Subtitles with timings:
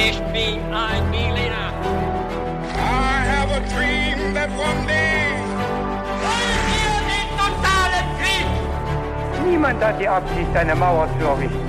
[0.00, 1.72] Ich bin ein Berliner.
[2.72, 5.34] I have a dream that one day.
[6.22, 9.50] Wollen wir den totalen Krieg?
[9.50, 11.68] Niemand hat die Absicht, eine Mauer zu errichten.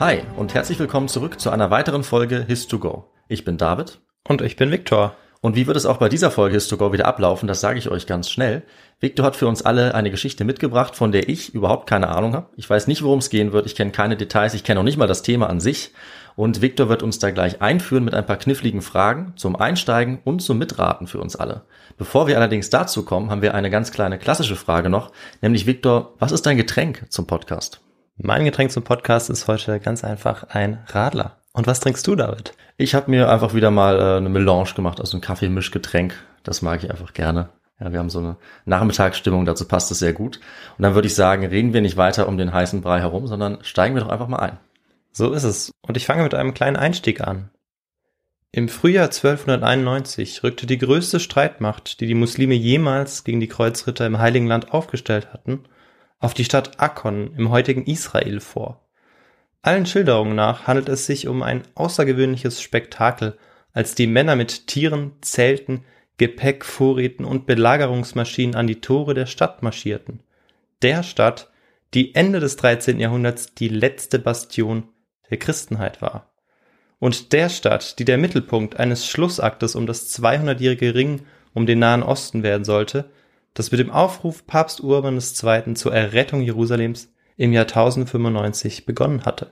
[0.00, 3.04] Hi und herzlich willkommen zurück zu einer weiteren Folge His2Go.
[3.28, 4.00] Ich bin David.
[4.26, 5.14] Und ich bin Viktor.
[5.42, 8.06] Und wie wird es auch bei dieser Folge His2Go wieder ablaufen, das sage ich euch
[8.06, 8.62] ganz schnell.
[9.00, 12.46] Victor hat für uns alle eine Geschichte mitgebracht, von der ich überhaupt keine Ahnung habe.
[12.56, 14.98] Ich weiß nicht, worum es gehen wird, ich kenne keine Details, ich kenne auch nicht
[14.98, 15.90] mal das Thema an sich.
[16.36, 20.42] Und Victor wird uns da gleich einführen mit ein paar kniffligen Fragen zum Einsteigen und
[20.42, 21.62] zum Mitraten für uns alle.
[21.98, 26.14] Bevor wir allerdings dazu kommen, haben wir eine ganz kleine klassische Frage noch, nämlich Victor,
[26.20, 27.80] was ist dein Getränk zum Podcast?
[28.16, 31.41] Mein Getränk zum Podcast ist heute ganz einfach ein Radler.
[31.52, 32.54] Und was trinkst du, David?
[32.78, 36.14] Ich habe mir einfach wieder mal äh, eine Melange gemacht aus einem Kaffeemischgetränk.
[36.42, 37.50] Das mag ich einfach gerne.
[37.78, 40.40] Ja, wir haben so eine Nachmittagsstimmung, dazu passt es sehr gut.
[40.78, 43.58] Und dann würde ich sagen, reden wir nicht weiter um den heißen Brei herum, sondern
[43.62, 44.58] steigen wir doch einfach mal ein.
[45.10, 45.72] So ist es.
[45.82, 47.50] Und ich fange mit einem kleinen Einstieg an.
[48.50, 54.18] Im Frühjahr 1291 rückte die größte Streitmacht, die die Muslime jemals gegen die Kreuzritter im
[54.18, 55.64] Heiligen Land aufgestellt hatten,
[56.18, 58.81] auf die Stadt Akkon im heutigen Israel vor.
[59.62, 63.38] Allen Schilderungen nach handelt es sich um ein außergewöhnliches Spektakel,
[63.72, 65.84] als die Männer mit Tieren, Zelten,
[66.18, 70.20] Gepäck, Vorräten und Belagerungsmaschinen an die Tore der Stadt marschierten.
[70.82, 71.50] Der Stadt,
[71.94, 72.98] die Ende des 13.
[72.98, 74.88] Jahrhunderts die letzte Bastion
[75.30, 76.32] der Christenheit war.
[76.98, 81.22] Und der Stadt, die der Mittelpunkt eines Schlussaktes um das 200-jährige Ring
[81.54, 83.10] um den Nahen Osten werden sollte,
[83.54, 85.74] das mit dem Aufruf Papst Urban II.
[85.74, 89.50] zur Errettung Jerusalems im Jahr 1095 begonnen hatte.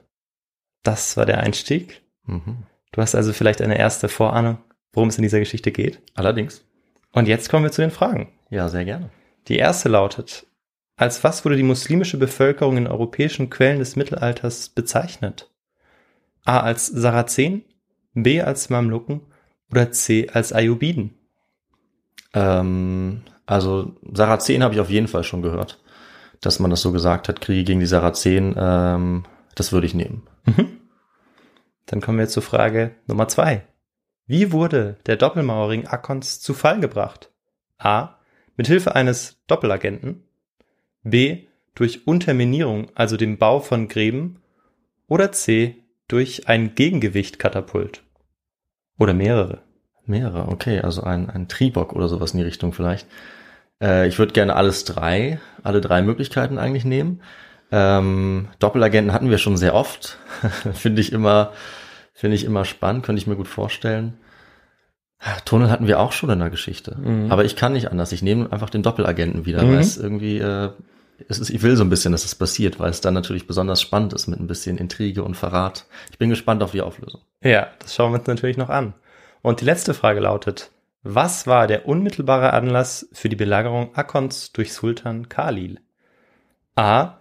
[0.85, 2.03] Das war der Einstieg.
[2.25, 2.59] Mhm.
[2.93, 4.59] Du hast also vielleicht eine erste Vorahnung,
[4.93, 6.01] worum es in dieser Geschichte geht.
[6.15, 6.65] Allerdings.
[7.13, 8.29] Und jetzt kommen wir zu den Fragen.
[8.49, 9.11] Ja, sehr gerne.
[9.49, 10.47] Die erste lautet,
[10.95, 15.51] als was wurde die muslimische Bevölkerung in europäischen Quellen des Mittelalters bezeichnet?
[16.45, 17.65] A als Sarazen,
[18.15, 19.23] B als Mamluken
[19.69, 21.19] oder C als Ayyubiden?
[22.35, 25.81] Ähm, also Sarazenen habe ich auf jeden Fall schon gehört,
[26.41, 29.25] dass man das so gesagt hat, Kriege gegen die Sarazenen, ähm,
[29.55, 30.27] das würde ich nehmen.
[30.45, 30.81] Mhm.
[31.87, 33.67] Dann kommen wir zur Frage Nummer zwei.
[34.27, 37.31] Wie wurde der Doppelmauerring Akkons zu Fall gebracht?
[37.79, 38.17] A.
[38.57, 40.23] Mit Hilfe eines Doppelagenten.
[41.03, 41.47] B.
[41.75, 44.41] Durch Unterminierung, also dem Bau von Gräben.
[45.09, 45.83] Oder C.
[46.07, 48.03] Durch ein Gegengewicht-Katapult.
[48.99, 49.63] Oder mehrere.
[50.05, 53.07] Mehrere, okay, also ein, ein Tribock oder sowas in die Richtung vielleicht.
[53.83, 57.21] Äh, ich würde gerne alles drei, alle drei Möglichkeiten eigentlich nehmen.
[57.73, 60.19] Ähm, Doppelagenten hatten wir schon sehr oft.
[60.75, 61.53] Finde ich immer,
[62.13, 64.19] finde ich immer spannend, könnte ich mir gut vorstellen.
[65.45, 66.97] Tunnel hatten wir auch schon in der Geschichte.
[66.99, 67.31] Mhm.
[67.31, 68.11] Aber ich kann nicht anders.
[68.13, 69.73] Ich nehme einfach den Doppelagenten wieder, Mhm.
[69.73, 70.71] weil es irgendwie, äh,
[71.29, 73.83] es ist, ich will so ein bisschen, dass es passiert, weil es dann natürlich besonders
[73.83, 75.85] spannend ist mit ein bisschen Intrige und Verrat.
[76.11, 77.21] Ich bin gespannt auf die Auflösung.
[77.45, 78.95] Ja, das schauen wir uns natürlich noch an.
[79.43, 80.71] Und die letzte Frage lautet,
[81.03, 85.81] was war der unmittelbare Anlass für die Belagerung Akkons durch Sultan Khalil?
[86.75, 87.19] A.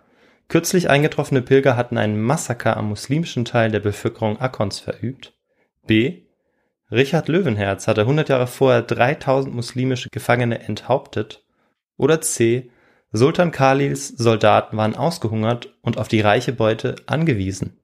[0.47, 5.34] Kürzlich eingetroffene Pilger hatten einen Massaker am muslimischen Teil der Bevölkerung Akkons verübt.
[5.85, 6.23] B.
[6.91, 11.46] Richard Löwenherz hatte 100 Jahre vorher 3000 muslimische Gefangene enthauptet.
[11.97, 12.72] Oder C.
[13.11, 17.79] Sultan Khalils Soldaten waren ausgehungert und auf die reiche Beute angewiesen.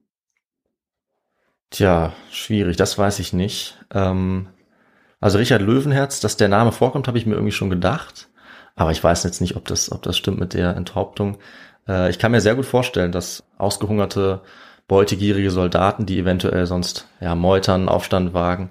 [1.70, 3.78] Tja, schwierig, das weiß ich nicht.
[3.92, 4.48] Ähm,
[5.20, 8.28] also Richard Löwenherz, dass der Name vorkommt, habe ich mir irgendwie schon gedacht.
[8.74, 11.38] Aber ich weiß jetzt nicht, ob das, ob das stimmt mit der Enthauptung.
[11.88, 14.42] Äh, ich kann mir sehr gut vorstellen, dass ausgehungerte,
[14.88, 18.70] beutegierige Soldaten, die eventuell sonst ja meutern, Aufstand wagen,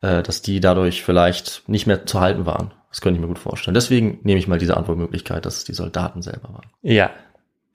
[0.00, 2.72] äh, dass die dadurch vielleicht nicht mehr zu halten waren.
[2.88, 3.74] Das könnte ich mir gut vorstellen.
[3.74, 6.70] Deswegen nehme ich mal diese Antwortmöglichkeit, dass es die Soldaten selber waren.
[6.82, 7.10] Ja.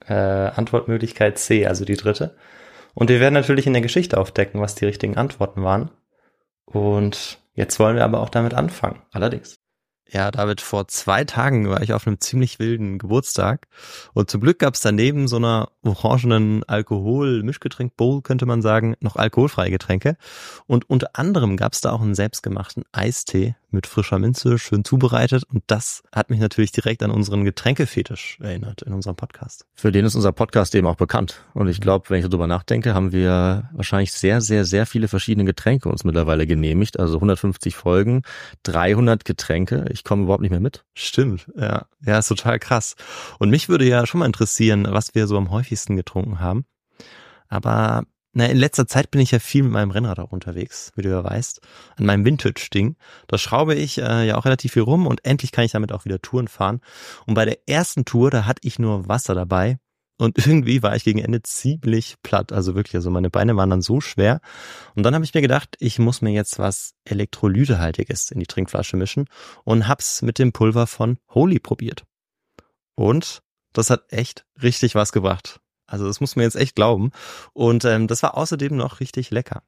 [0.06, 2.36] Äh, Antwortmöglichkeit C, also die dritte.
[2.94, 5.90] Und wir werden natürlich in der Geschichte aufdecken, was die richtigen Antworten waren.
[6.66, 9.02] Und jetzt wollen wir aber auch damit anfangen.
[9.10, 9.56] Allerdings.
[10.10, 13.66] Ja, David, vor zwei Tagen war ich auf einem ziemlich wilden Geburtstag
[14.14, 19.70] und zum Glück gab es daneben so einer orangenen Alkohol-Mischgetränk-Bowl, könnte man sagen, noch alkoholfreie
[19.70, 20.16] Getränke.
[20.66, 25.44] Und unter anderem gab es da auch einen selbstgemachten Eistee mit frischer Minze, schön zubereitet.
[25.44, 29.66] Und das hat mich natürlich direkt an unseren Getränkefetisch erinnert in unserem Podcast.
[29.74, 31.42] Für den ist unser Podcast eben auch bekannt.
[31.54, 35.44] Und ich glaube, wenn ich darüber nachdenke, haben wir wahrscheinlich sehr, sehr, sehr viele verschiedene
[35.44, 36.98] Getränke uns mittlerweile genehmigt.
[36.98, 38.22] Also 150 Folgen,
[38.62, 39.84] 300 Getränke.
[40.04, 40.84] Komme überhaupt nicht mehr mit.
[40.94, 41.86] Stimmt, ja.
[42.04, 42.94] Ja, ist total krass.
[43.38, 46.64] Und mich würde ja schon mal interessieren, was wir so am häufigsten getrunken haben.
[47.48, 48.04] Aber
[48.34, 51.08] Na, in letzter Zeit bin ich ja viel mit meinem Rennrad auch unterwegs, wie du
[51.08, 51.60] ja weißt,
[51.96, 52.96] an meinem Vintage-Ding.
[53.26, 56.04] Da schraube ich äh, ja auch relativ viel rum und endlich kann ich damit auch
[56.04, 56.80] wieder Touren fahren.
[57.26, 59.78] Und bei der ersten Tour, da hatte ich nur Wasser dabei
[60.18, 62.52] und irgendwie war ich gegen Ende ziemlich platt.
[62.52, 64.40] Also wirklich, also meine Beine waren dann so schwer.
[64.94, 68.96] Und dann habe ich mir gedacht, ich muss mir jetzt was Elektrolytehaltiges in die Trinkflasche
[68.96, 69.26] mischen
[69.64, 72.04] und hab's mit dem Pulver von Holy probiert.
[72.96, 73.42] Und
[73.72, 75.60] das hat echt richtig was gebracht.
[75.86, 77.12] Also das muss man jetzt echt glauben.
[77.52, 79.62] Und ähm, das war außerdem noch richtig lecker.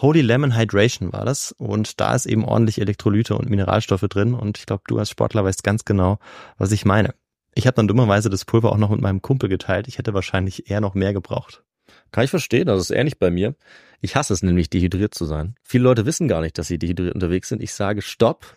[0.00, 4.58] Holy Lemon Hydration war das und da ist eben ordentlich Elektrolyte und Mineralstoffe drin und
[4.58, 6.18] ich glaube, du als Sportler weißt ganz genau,
[6.58, 7.14] was ich meine.
[7.54, 9.88] Ich habe dann dummerweise das Pulver auch noch mit meinem Kumpel geteilt.
[9.88, 11.62] Ich hätte wahrscheinlich eher noch mehr gebraucht.
[12.10, 13.54] Kann ich verstehen, das ist ähnlich bei mir.
[14.00, 15.54] Ich hasse es nämlich, dehydriert zu sein.
[15.62, 17.62] Viele Leute wissen gar nicht, dass sie dehydriert unterwegs sind.
[17.62, 18.56] Ich sage Stopp,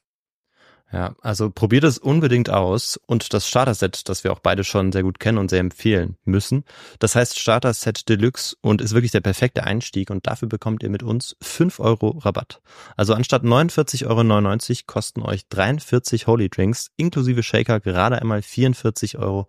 [0.91, 5.03] Ja, also probiert es unbedingt aus und das Starter-Set, das wir auch beide schon sehr
[5.03, 6.65] gut kennen und sehr empfehlen müssen.
[6.99, 11.01] Das heißt Starter-Set Deluxe und ist wirklich der perfekte Einstieg und dafür bekommt ihr mit
[11.01, 12.61] uns fünf Euro Rabatt.
[12.97, 19.47] Also anstatt 49,99 Euro kosten euch 43 Holy Drinks inklusive Shaker gerade einmal 44,99 Euro.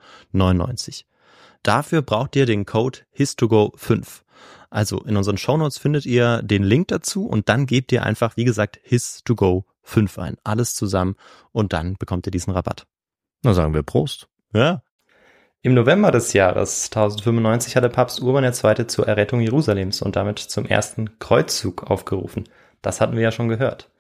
[1.64, 4.21] Dafür braucht ihr den Code HIS2GO5.
[4.72, 8.44] Also in unseren Shownotes findet ihr den Link dazu und dann gebt ihr einfach, wie
[8.44, 10.36] gesagt, HIS2GO 5 ein.
[10.44, 11.16] Alles zusammen
[11.52, 12.86] und dann bekommt ihr diesen Rabatt.
[13.42, 14.28] Na sagen wir Prost.
[14.54, 14.82] Ja.
[15.60, 18.86] Im November des Jahres 1095 hatte Papst Urban II.
[18.86, 22.48] zur Errettung Jerusalems und damit zum ersten Kreuzzug aufgerufen.
[22.80, 23.90] Das hatten wir ja schon gehört.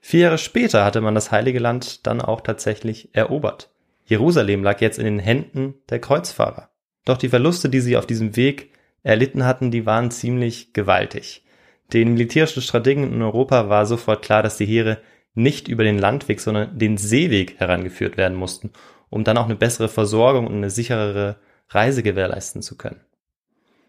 [0.00, 3.70] Vier Jahre später hatte man das Heilige Land dann auch tatsächlich erobert.
[4.06, 6.70] Jerusalem lag jetzt in den Händen der Kreuzfahrer.
[7.04, 11.44] Doch die Verluste, die sie auf diesem Weg erlitten hatten, die waren ziemlich gewaltig.
[11.92, 14.98] Den militärischen Strategen in Europa war sofort klar, dass die Heere
[15.34, 18.70] nicht über den Landweg, sondern den Seeweg herangeführt werden mussten,
[19.10, 21.36] um dann auch eine bessere Versorgung und eine sicherere
[21.68, 23.00] Reise gewährleisten zu können.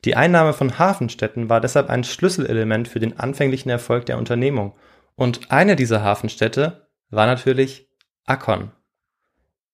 [0.06, 4.74] Die Einnahme von Hafenstädten war deshalb ein Schlüsselelement für den anfänglichen Erfolg der Unternehmung.
[5.16, 7.88] Und eine dieser Hafenstädte war natürlich
[8.26, 8.72] Akkon.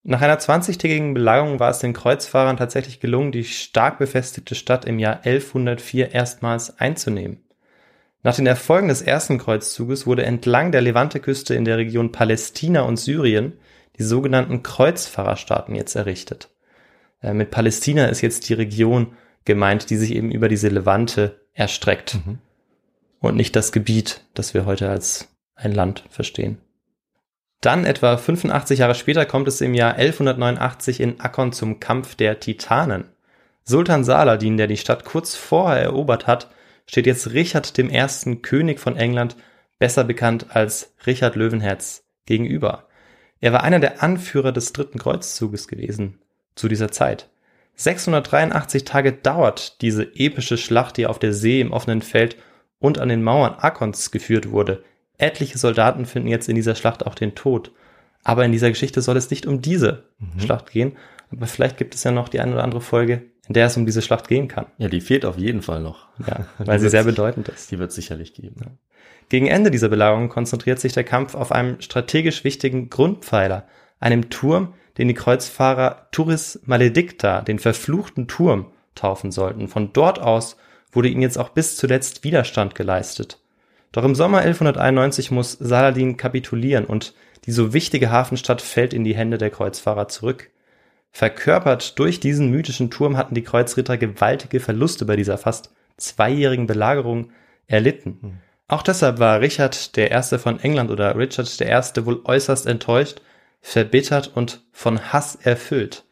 [0.02, 4.98] Nach einer 20-tägigen Belagerung war es den Kreuzfahrern tatsächlich gelungen, die stark befestigte Stadt im
[4.98, 7.44] Jahr 1104 erstmals einzunehmen.
[8.22, 12.98] Nach den Erfolgen des ersten Kreuzzuges wurde entlang der Levante-Küste in der Region Palästina und
[12.98, 13.54] Syrien
[13.98, 16.50] die sogenannten Kreuzfahrerstaaten jetzt errichtet.
[17.22, 19.14] Äh, mit Palästina ist jetzt die Region
[19.44, 22.38] gemeint, die sich eben über diese Levante erstreckt mhm.
[23.20, 26.58] und nicht das Gebiet, das wir heute als ein Land verstehen.
[27.60, 32.40] Dann etwa 85 Jahre später kommt es im Jahr 1189 in Akkon zum Kampf der
[32.40, 33.04] Titanen.
[33.64, 36.50] Sultan Saladin, der die Stadt kurz vorher erobert hat,
[36.86, 39.36] steht jetzt Richard ersten König von England,
[39.78, 42.88] besser bekannt als Richard Löwenherz, gegenüber.
[43.40, 46.18] Er war einer der Anführer des dritten Kreuzzuges gewesen
[46.54, 47.28] zu dieser Zeit.
[47.76, 52.36] 683 Tage dauert diese epische Schlacht, die auf der See, im offenen Feld
[52.78, 54.82] und an den Mauern Akons geführt wurde.
[55.20, 57.72] Etliche Soldaten finden jetzt in dieser Schlacht auch den Tod.
[58.22, 60.40] Aber in dieser Geschichte soll es nicht um diese mhm.
[60.40, 60.96] Schlacht gehen.
[61.32, 63.86] Aber vielleicht gibt es ja noch die eine oder andere Folge, in der es um
[63.86, 64.66] diese Schlacht gehen kann.
[64.78, 66.08] Ja, die fehlt auf jeden Fall noch.
[66.26, 67.70] Ja, weil sie sehr bedeutend ist.
[67.70, 68.56] Die wird es sicherlich geben.
[68.60, 68.70] Ja.
[69.28, 73.66] Gegen Ende dieser Belagerung konzentriert sich der Kampf auf einem strategisch wichtigen Grundpfeiler,
[74.00, 79.68] einem Turm, den die Kreuzfahrer Turis Maledicta, den verfluchten Turm, taufen sollten.
[79.68, 80.56] Von dort aus
[80.92, 83.38] wurde ihnen jetzt auch bis zuletzt Widerstand geleistet.
[83.92, 87.14] Doch im Sommer 1191 muss Saladin kapitulieren und
[87.46, 90.50] die so wichtige Hafenstadt fällt in die Hände der Kreuzfahrer zurück.
[91.10, 97.32] Verkörpert durch diesen mythischen Turm hatten die Kreuzritter gewaltige Verluste bei dieser fast zweijährigen Belagerung
[97.66, 98.18] erlitten.
[98.20, 98.32] Hm.
[98.68, 103.20] Auch deshalb war Richard der Erste von England oder Richard der Erste wohl äußerst enttäuscht,
[103.60, 106.04] verbittert und von Hass erfüllt.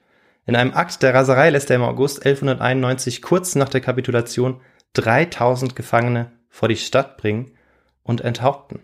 [0.45, 4.61] In einem Akt der Raserei lässt er im August 1191 kurz nach der Kapitulation
[4.95, 7.53] 3000 Gefangene vor die Stadt bringen
[8.09, 8.81] und enthaupten.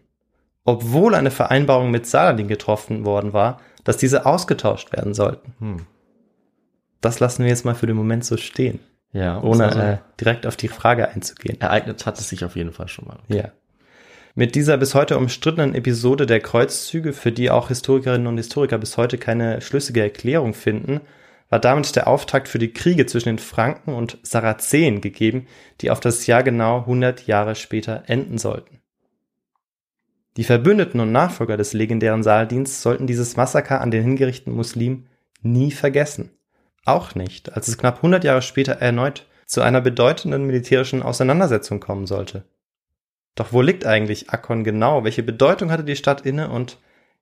[0.65, 5.55] Obwohl eine Vereinbarung mit Saladin getroffen worden war, dass diese ausgetauscht werden sollten.
[5.59, 5.87] Hm.
[7.01, 8.81] Das lassen wir jetzt mal für den Moment so stehen.
[9.13, 11.61] Ja, ohne also äh, direkt auf die Frage einzugehen.
[11.61, 13.19] Ereignet hat es sich auf jeden Fall schon mal.
[13.29, 13.39] Okay.
[13.39, 13.53] Ja.
[14.35, 18.97] Mit dieser bis heute umstrittenen Episode der Kreuzzüge, für die auch Historikerinnen und Historiker bis
[18.97, 21.01] heute keine schlüssige Erklärung finden,
[21.51, 25.47] war damit der Auftakt für die Kriege zwischen den Franken und Sarazenen gegeben,
[25.81, 28.81] die auf das Jahr genau 100 Jahre später enden sollten.
[30.37, 35.07] Die Verbündeten und Nachfolger des legendären Saladins sollten dieses Massaker an den hingerichteten Muslimen
[35.43, 36.31] nie vergessen.
[36.85, 42.07] Auch nicht, als es knapp 100 Jahre später erneut zu einer bedeutenden militärischen Auseinandersetzung kommen
[42.07, 42.45] sollte.
[43.37, 45.05] Doch wo liegt eigentlich Akkon genau?
[45.05, 46.79] Welche Bedeutung hatte die Stadt inne und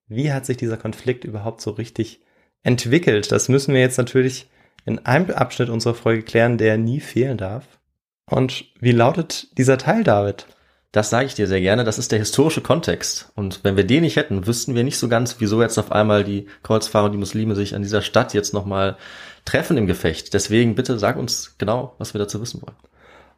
[0.09, 2.21] wie hat sich dieser Konflikt überhaupt so richtig
[2.63, 3.33] entwickelt?
[3.33, 4.49] Das müssen wir jetzt natürlich
[4.85, 7.67] in einem Abschnitt unserer Folge klären, der nie fehlen darf.
[8.29, 10.47] Und wie lautet dieser Teil, David?
[10.93, 11.85] Das sage ich dir sehr gerne.
[11.85, 13.33] Das ist der historische Kontext.
[13.35, 16.23] Und wenn wir den nicht hätten, wüssten wir nicht so ganz, wieso jetzt auf einmal
[16.23, 18.99] die Kreuzfahrer und die Muslime sich an dieser Stadt jetzt nochmal
[19.47, 20.35] treffen im Gefecht.
[20.35, 22.77] Deswegen bitte sag uns genau, was wir dazu wissen wollen.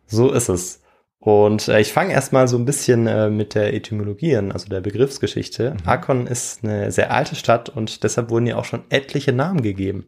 [0.07, 0.83] So ist es.
[1.21, 4.81] Und äh, ich fange erstmal so ein bisschen äh, mit der Etymologie an, also der
[4.81, 5.71] Begriffsgeschichte.
[5.71, 5.89] Mhm.
[5.89, 10.07] Akkon ist eine sehr alte Stadt und deshalb wurden ihr auch schon etliche Namen gegeben.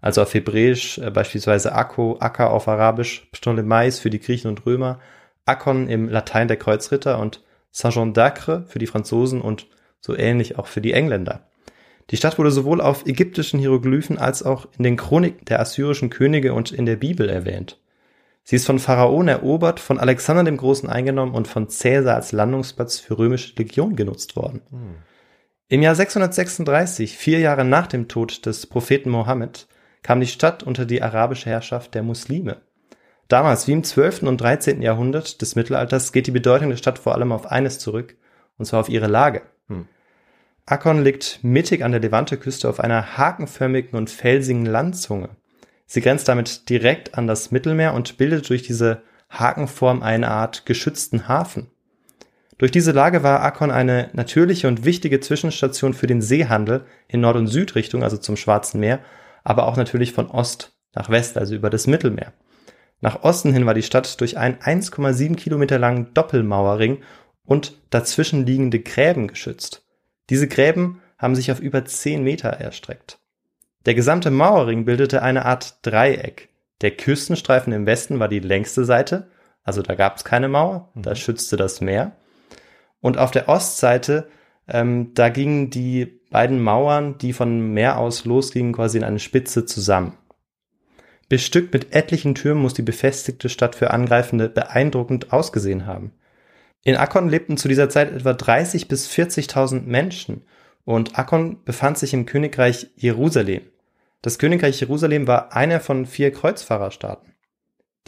[0.00, 5.00] Also auf Hebräisch äh, beispielsweise Akko, Akka auf Arabisch, Ptolemais für die Griechen und Römer,
[5.44, 9.66] Akkon im Latein der Kreuzritter und Saint-Jean d'Acre für die Franzosen und
[10.00, 11.46] so ähnlich auch für die Engländer.
[12.10, 16.52] Die Stadt wurde sowohl auf ägyptischen Hieroglyphen als auch in den Chroniken der assyrischen Könige
[16.52, 17.78] und in der Bibel erwähnt.
[18.44, 22.98] Sie ist von Pharaonen erobert, von Alexander dem Großen eingenommen und von Caesar als Landungsplatz
[22.98, 24.62] für römische Legionen genutzt worden.
[24.70, 24.96] Hm.
[25.68, 29.68] Im Jahr 636, vier Jahre nach dem Tod des Propheten Mohammed,
[30.02, 32.60] kam die Stadt unter die arabische Herrschaft der Muslime.
[33.28, 34.22] Damals, wie im 12.
[34.22, 34.82] und 13.
[34.82, 38.16] Jahrhundert des Mittelalters, geht die Bedeutung der Stadt vor allem auf eines zurück,
[38.58, 39.42] und zwar auf ihre Lage.
[39.68, 39.86] Hm.
[40.66, 45.30] Akkon liegt mittig an der Levante-Küste auf einer hakenförmigen und felsigen Landzunge.
[45.86, 51.26] Sie grenzt damit direkt an das Mittelmeer und bildet durch diese Hakenform eine Art geschützten
[51.26, 51.70] Hafen.
[52.58, 57.36] Durch diese Lage war Akkon eine natürliche und wichtige Zwischenstation für den Seehandel in Nord-
[57.36, 59.00] und Südrichtung, also zum Schwarzen Meer,
[59.42, 62.32] aber auch natürlich von Ost nach West, also über das Mittelmeer.
[63.02, 67.02] Nach Osten hin war die Stadt durch einen 1,7 Kilometer langen Doppelmauerring
[67.44, 69.84] und dazwischen liegende Gräben geschützt.
[70.30, 73.18] Diese Gräben haben sich auf über 10 Meter erstreckt.
[73.86, 76.48] Der gesamte Mauerring bildete eine Art Dreieck.
[76.80, 79.28] Der Küstenstreifen im Westen war die längste Seite,
[79.64, 81.02] also da gab es keine Mauer, mhm.
[81.02, 82.12] da schützte das Meer.
[83.00, 84.28] Und auf der Ostseite,
[84.68, 89.66] ähm, da gingen die beiden Mauern, die von Meer aus losgingen, quasi in eine Spitze
[89.66, 90.16] zusammen.
[91.32, 96.12] Bestückt mit etlichen Türmen muss die befestigte Stadt für Angreifende beeindruckend ausgesehen haben.
[96.84, 100.44] In Akkon lebten zu dieser Zeit etwa 30 bis 40.000 Menschen
[100.84, 103.62] und Akkon befand sich im Königreich Jerusalem.
[104.20, 107.32] Das Königreich Jerusalem war einer von vier Kreuzfahrerstaaten.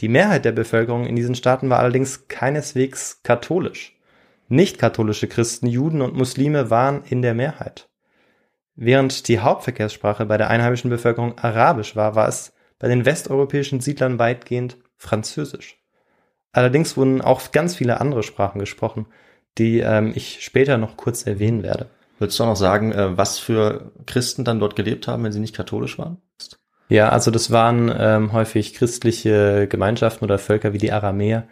[0.01, 3.97] Die Mehrheit der Bevölkerung in diesen Staaten war allerdings keineswegs katholisch.
[4.49, 7.89] Nicht-katholische Christen, Juden und Muslime waren in der Mehrheit.
[8.75, 14.19] Während die Hauptverkehrssprache bei der einheimischen Bevölkerung Arabisch war, war es bei den westeuropäischen Siedlern
[14.19, 15.81] weitgehend Französisch.
[16.51, 19.07] Allerdings wurden auch ganz viele andere Sprachen gesprochen,
[19.57, 21.87] die ähm, ich später noch kurz erwähnen werde.
[22.17, 25.39] Würdest du auch noch sagen, äh, was für Christen dann dort gelebt haben, wenn sie
[25.39, 26.21] nicht katholisch waren?
[26.87, 31.47] Ja, also das waren ähm, häufig christliche Gemeinschaften oder Völker wie die Aramäer,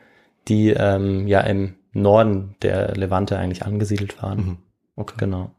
[0.48, 4.38] die ähm, ja im Norden der Levante eigentlich angesiedelt waren.
[4.38, 4.58] Mhm.
[4.96, 5.16] Okay.
[5.18, 5.52] Genau.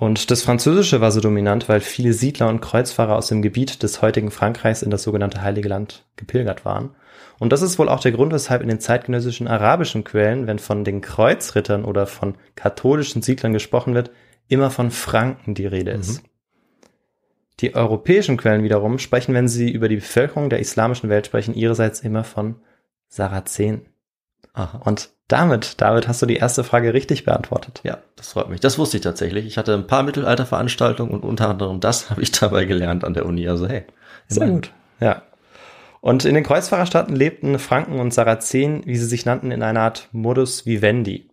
[0.00, 4.00] Und das Französische war so dominant, weil viele Siedler und Kreuzfahrer aus dem Gebiet des
[4.00, 6.94] heutigen Frankreichs in das sogenannte Heilige Land gepilgert waren.
[7.38, 10.84] Und das ist wohl auch der Grund, weshalb in den zeitgenössischen arabischen Quellen, wenn von
[10.84, 14.10] den Kreuzrittern oder von katholischen Siedlern gesprochen wird,
[14.48, 16.22] immer von Franken die Rede ist.
[16.22, 16.28] Mhm.
[17.60, 22.00] Die europäischen Quellen wiederum sprechen, wenn sie über die Bevölkerung der islamischen Welt sprechen, ihrerseits
[22.00, 22.56] immer von
[23.08, 23.82] Sarazenen.
[24.54, 24.78] Aha.
[24.78, 27.80] Und damit, David, hast du die erste Frage richtig beantwortet.
[27.84, 28.60] Ja, das freut mich.
[28.60, 29.46] Das wusste ich tatsächlich.
[29.46, 33.26] Ich hatte ein paar Mittelalterveranstaltungen und unter anderem das habe ich dabei gelernt an der
[33.26, 33.48] Uni.
[33.48, 33.84] Also hey.
[34.28, 34.72] Sehr gut.
[35.00, 35.22] Ja.
[36.00, 40.08] Und in den Kreuzfahrerstaaten lebten Franken und Sarazenen, wie sie sich nannten, in einer Art
[40.12, 41.28] Modus vivendi.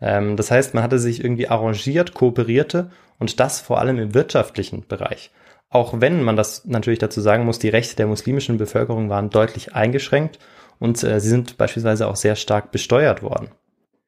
[0.00, 4.86] Ähm, das heißt, man hatte sich irgendwie arrangiert, kooperierte und das vor allem im wirtschaftlichen
[4.86, 5.30] Bereich.
[5.70, 9.74] Auch wenn man das natürlich dazu sagen muss, die Rechte der muslimischen Bevölkerung waren deutlich
[9.74, 10.38] eingeschränkt
[10.78, 13.48] und äh, sie sind beispielsweise auch sehr stark besteuert worden.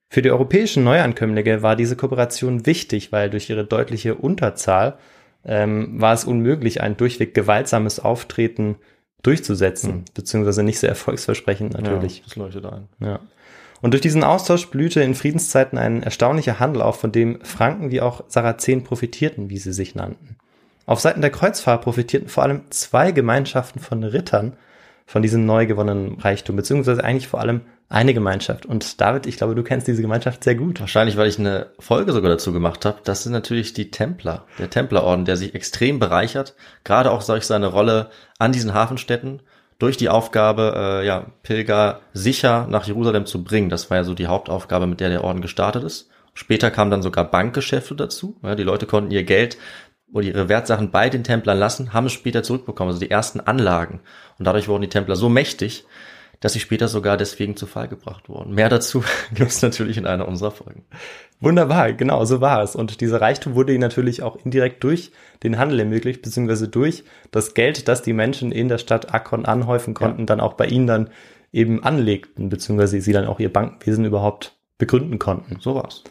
[0.09, 4.99] Für die europäischen Neuankömmlinge war diese Kooperation wichtig, weil durch ihre deutliche Unterzahl
[5.45, 8.77] ähm, war es unmöglich, ein durchweg gewaltsames Auftreten
[9.23, 10.05] durchzusetzen, mhm.
[10.15, 12.19] beziehungsweise nicht sehr erfolgsversprechend natürlich.
[12.19, 12.89] Ja, das leuchtet ein.
[13.01, 13.21] Ja.
[13.83, 18.01] Und durch diesen Austausch blühte in Friedenszeiten ein erstaunlicher Handel auf, von dem Franken wie
[18.01, 20.37] auch Sarazenen profitierten, wie sie sich nannten.
[20.87, 24.57] Auf Seiten der Kreuzfahrer profitierten vor allem zwei Gemeinschaften von Rittern
[25.07, 28.67] von diesem neu gewonnenen Reichtum, beziehungsweise eigentlich vor allem eine Gemeinschaft.
[28.67, 30.81] Und David, ich glaube, du kennst diese Gemeinschaft sehr gut.
[30.81, 32.99] Wahrscheinlich, weil ich eine Folge sogar dazu gemacht habe.
[33.05, 37.69] Das sind natürlich die Templer, der Templerorden, der sich extrem bereichert, gerade auch durch seine
[37.69, 39.41] Rolle an diesen Hafenstädten,
[39.79, 43.69] durch die Aufgabe, äh, ja, Pilger sicher nach Jerusalem zu bringen.
[43.69, 46.09] Das war ja so die Hauptaufgabe, mit der der Orden gestartet ist.
[46.35, 48.37] Später kamen dann sogar Bankgeschäfte dazu.
[48.43, 49.57] Ja, die Leute konnten ihr Geld
[50.17, 54.01] oder ihre Wertsachen bei den Templern lassen, haben es später zurückbekommen, also die ersten Anlagen.
[54.39, 55.85] Und dadurch wurden die Templer so mächtig,
[56.41, 58.55] dass sie später sogar deswegen zu Fall gebracht wurden.
[58.55, 59.05] Mehr dazu
[59.35, 60.85] gibt es natürlich in einer unserer Folgen.
[61.39, 62.75] Wunderbar, genau, so war es.
[62.75, 67.53] Und dieser Reichtum wurde ihnen natürlich auch indirekt durch den Handel ermöglicht, beziehungsweise durch das
[67.53, 70.27] Geld, das die Menschen in der Stadt Akkon anhäufen konnten, ja.
[70.27, 71.11] dann auch bei ihnen dann
[71.53, 75.59] eben anlegten, beziehungsweise sie dann auch ihr Bankwesen überhaupt begründen konnten.
[75.61, 76.05] So war's.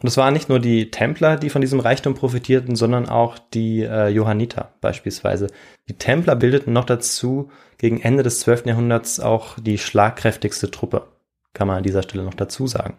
[0.00, 3.82] Und es waren nicht nur die Templer, die von diesem Reichtum profitierten, sondern auch die
[3.82, 5.48] äh, Johanniter beispielsweise.
[5.88, 8.66] Die Templer bildeten noch dazu gegen Ende des 12.
[8.66, 11.08] Jahrhunderts auch die schlagkräftigste Truppe,
[11.52, 12.94] kann man an dieser Stelle noch dazu sagen.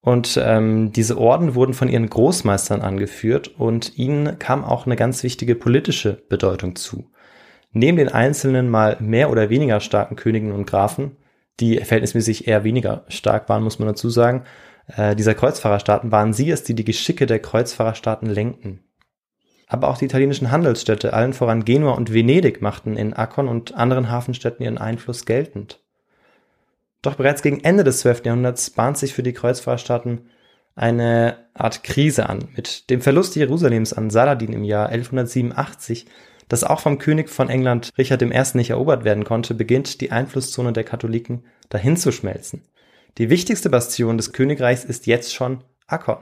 [0.00, 5.22] Und ähm, diese Orden wurden von ihren Großmeistern angeführt und ihnen kam auch eine ganz
[5.22, 7.10] wichtige politische Bedeutung zu.
[7.72, 11.16] Neben den einzelnen mal mehr oder weniger starken Königen und Grafen,
[11.60, 14.44] die verhältnismäßig eher weniger stark waren, muss man dazu sagen,
[14.86, 18.80] äh, dieser Kreuzfahrerstaaten waren sie es, die die Geschicke der Kreuzfahrerstaaten lenkten.
[19.66, 24.10] Aber auch die italienischen Handelsstädte, allen voran Genua und Venedig, machten in Akkon und anderen
[24.10, 25.80] Hafenstädten ihren Einfluss geltend.
[27.02, 28.24] Doch bereits gegen Ende des 12.
[28.26, 30.28] Jahrhunderts bahnt sich für die Kreuzfahrerstaaten
[30.74, 32.48] eine Art Krise an.
[32.56, 36.06] Mit dem Verlust Jerusalems an Saladin im Jahr 1187,
[36.48, 38.28] das auch vom König von England Richard I.
[38.54, 42.62] nicht erobert werden konnte, beginnt die Einflusszone der Katholiken dahin zu schmelzen.
[43.18, 46.16] Die wichtigste Bastion des Königreichs ist jetzt schon Akkon.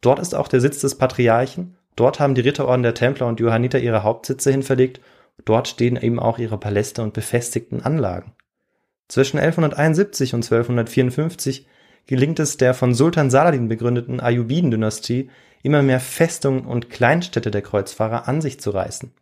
[0.00, 3.80] Dort ist auch der Sitz des Patriarchen, dort haben die Ritterorden der Templer und Johanniter
[3.80, 5.00] ihre Hauptsitze hinverlegt,
[5.44, 8.34] dort stehen eben auch ihre Paläste und befestigten Anlagen.
[9.08, 11.66] Zwischen 1171 und 1254
[12.06, 15.30] gelingt es der von Sultan Saladin begründeten Ayyubiden-Dynastie,
[15.62, 19.12] immer mehr Festungen und Kleinstädte der Kreuzfahrer an sich zu reißen.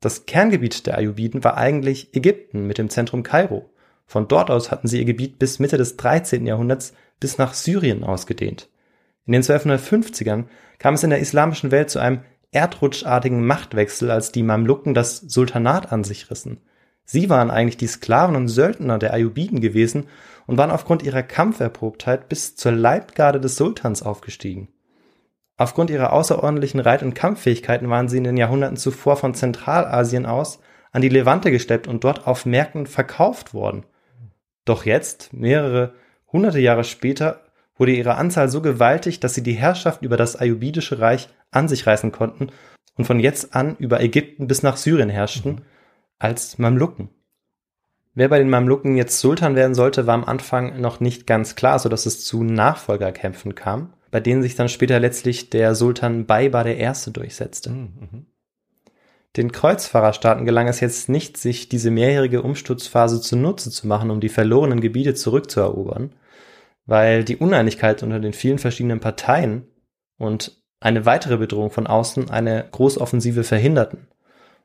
[0.00, 3.68] Das Kerngebiet der Ayyubiden war eigentlich Ägypten mit dem Zentrum Kairo.
[4.06, 6.46] Von dort aus hatten sie ihr Gebiet bis Mitte des 13.
[6.46, 8.68] Jahrhunderts bis nach Syrien ausgedehnt.
[9.26, 10.44] In den 1250ern
[10.78, 12.20] kam es in der islamischen Welt zu einem
[12.52, 16.60] erdrutschartigen Machtwechsel, als die Mamluken das Sultanat an sich rissen.
[17.04, 20.06] Sie waren eigentlich die Sklaven und Söldner der Ayyubiden gewesen
[20.46, 24.68] und waren aufgrund ihrer Kampferprobtheit bis zur Leibgarde des Sultans aufgestiegen.
[25.56, 30.60] Aufgrund ihrer außerordentlichen Reit- und Kampffähigkeiten waren sie in den Jahrhunderten zuvor von Zentralasien aus
[30.92, 33.84] an die Levante geschleppt und dort auf Märkten verkauft worden.
[34.66, 35.94] Doch jetzt, mehrere
[36.30, 37.40] hunderte Jahre später,
[37.78, 41.86] wurde ihre Anzahl so gewaltig, dass sie die Herrschaft über das Ayyubidische Reich an sich
[41.86, 42.48] reißen konnten
[42.96, 45.62] und von jetzt an über Ägypten bis nach Syrien herrschten, mhm.
[46.18, 47.10] als Mamluken.
[48.14, 51.78] Wer bei den Mamluken jetzt Sultan werden sollte, war am Anfang noch nicht ganz klar,
[51.78, 56.64] so dass es zu Nachfolgerkämpfen kam, bei denen sich dann später letztlich der Sultan Baiba
[56.66, 56.90] I.
[57.12, 57.70] durchsetzte.
[57.70, 58.26] Mhm.
[59.36, 64.30] Den Kreuzfahrerstaaten gelang es jetzt nicht, sich diese mehrjährige Umsturzphase zunutze zu machen, um die
[64.30, 66.14] verlorenen Gebiete zurückzuerobern,
[66.86, 69.66] weil die Uneinigkeit unter den vielen verschiedenen Parteien
[70.18, 74.08] und eine weitere Bedrohung von außen eine Großoffensive verhinderten.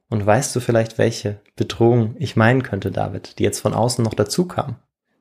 [0.10, 4.14] Und weißt du vielleicht, welche Bedrohung ich meinen könnte, David, die jetzt von außen noch
[4.14, 4.76] dazu kam?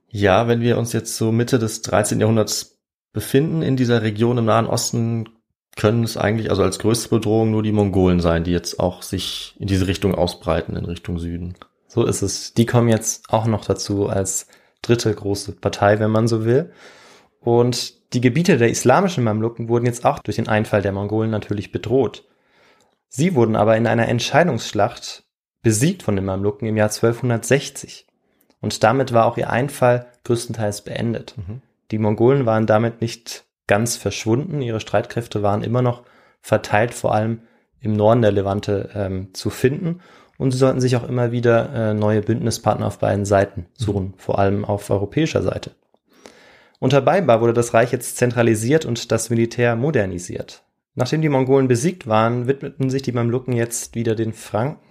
[0.08, 2.18] Ja, wenn wir uns jetzt so Mitte des 13.
[2.20, 2.80] Jahrhunderts
[3.12, 5.28] befinden in dieser Region im Nahen Osten,
[5.76, 9.54] können es eigentlich also als größte Bedrohung nur die Mongolen sein, die jetzt auch sich
[9.58, 11.54] in diese Richtung ausbreiten, in Richtung Süden.
[11.86, 12.54] So ist es.
[12.54, 14.46] Die kommen jetzt auch noch dazu als
[14.82, 16.72] dritte große Partei, wenn man so will.
[17.40, 21.72] Und die Gebiete der islamischen Mamluken wurden jetzt auch durch den Einfall der Mongolen natürlich
[21.72, 22.24] bedroht.
[23.08, 25.24] Sie wurden aber in einer Entscheidungsschlacht
[25.62, 28.06] besiegt von den Mamluken im Jahr 1260.
[28.60, 31.34] Und damit war auch ihr Einfall größtenteils beendet.
[31.36, 31.62] Mhm.
[31.90, 34.62] Die Mongolen waren damit nicht ganz verschwunden.
[34.62, 36.02] Ihre Streitkräfte waren immer noch
[36.40, 37.42] verteilt, vor allem
[37.80, 40.00] im Norden der Levante ähm, zu finden.
[40.38, 44.14] Und sie sollten sich auch immer wieder äh, neue Bündnispartner auf beiden Seiten suchen, mhm.
[44.16, 45.70] vor allem auf europäischer Seite.
[46.80, 50.64] Unter Baiba wurde das Reich jetzt zentralisiert und das Militär modernisiert.
[50.96, 54.84] Nachdem die Mongolen besiegt waren, widmeten sich die Mamluken jetzt wieder den Franken.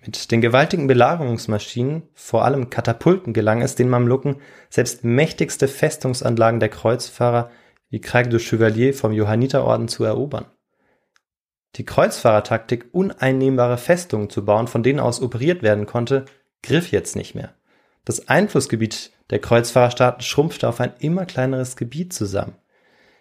[0.00, 4.36] Mit den gewaltigen Belagerungsmaschinen, vor allem Katapulten, gelang es den Mamluken,
[4.70, 7.50] selbst mächtigste Festungsanlagen der Kreuzfahrer
[7.92, 10.46] wie Craig de Chevalier vom Johanniterorden zu erobern.
[11.76, 16.24] Die Kreuzfahrertaktik, uneinnehmbare Festungen zu bauen, von denen aus operiert werden konnte,
[16.62, 17.54] griff jetzt nicht mehr.
[18.06, 22.56] Das Einflussgebiet der Kreuzfahrerstaaten schrumpfte auf ein immer kleineres Gebiet zusammen.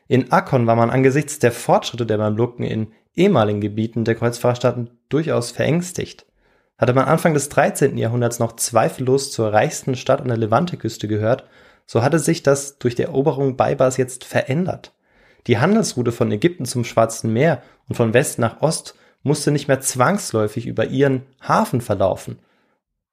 [0.08, 5.52] In Akkon war man angesichts der Fortschritte der Mamluken in ehemaligen Gebieten der Kreuzfahrerstaaten durchaus
[5.52, 6.26] verängstigt.
[6.78, 7.98] Hatte man Anfang des 13.
[7.98, 11.44] Jahrhunderts noch zweifellos zur reichsten Stadt an der Levanteküste gehört,
[11.92, 14.94] so hatte sich das durch die Eroberung Beibars jetzt verändert.
[15.48, 19.82] Die Handelsroute von Ägypten zum Schwarzen Meer und von West nach Ost musste nicht mehr
[19.82, 22.40] zwangsläufig über ihren Hafen verlaufen,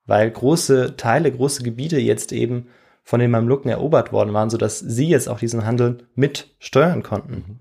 [0.06, 2.68] weil große Teile, große Gebiete jetzt eben
[3.02, 7.58] von den Mamluken erobert worden waren, sodass sie jetzt auch diesen Handel mit steuern konnten.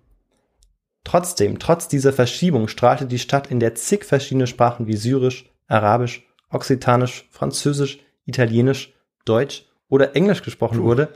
[1.04, 6.28] Trotzdem, trotz dieser Verschiebung strahlte die Stadt, in der zig verschiedene Sprachen wie Syrisch, Arabisch,
[6.52, 8.94] Okzitanisch, Französisch, Italienisch,
[9.26, 10.84] Deutsch oder Englisch gesprochen Puh.
[10.84, 11.10] wurde,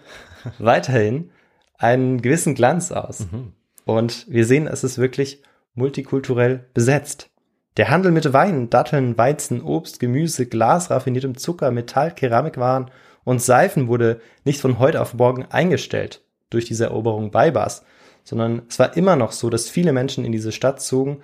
[0.60, 1.32] weiterhin
[1.78, 3.28] einen gewissen Glanz aus.
[3.32, 3.54] Mhm.
[3.86, 5.42] Und wir sehen, es ist wirklich
[5.74, 7.30] multikulturell besetzt.
[7.78, 12.92] Der Handel mit Wein, Datteln, Weizen, Obst, Gemüse, Glas, raffiniertem Zucker, Metall, Keramikwaren
[13.24, 17.86] und Seifen wurde nicht von heute auf morgen eingestellt durch diese Eroberung Beibars,
[18.24, 21.22] sondern es war immer noch so, dass viele Menschen in diese Stadt zogen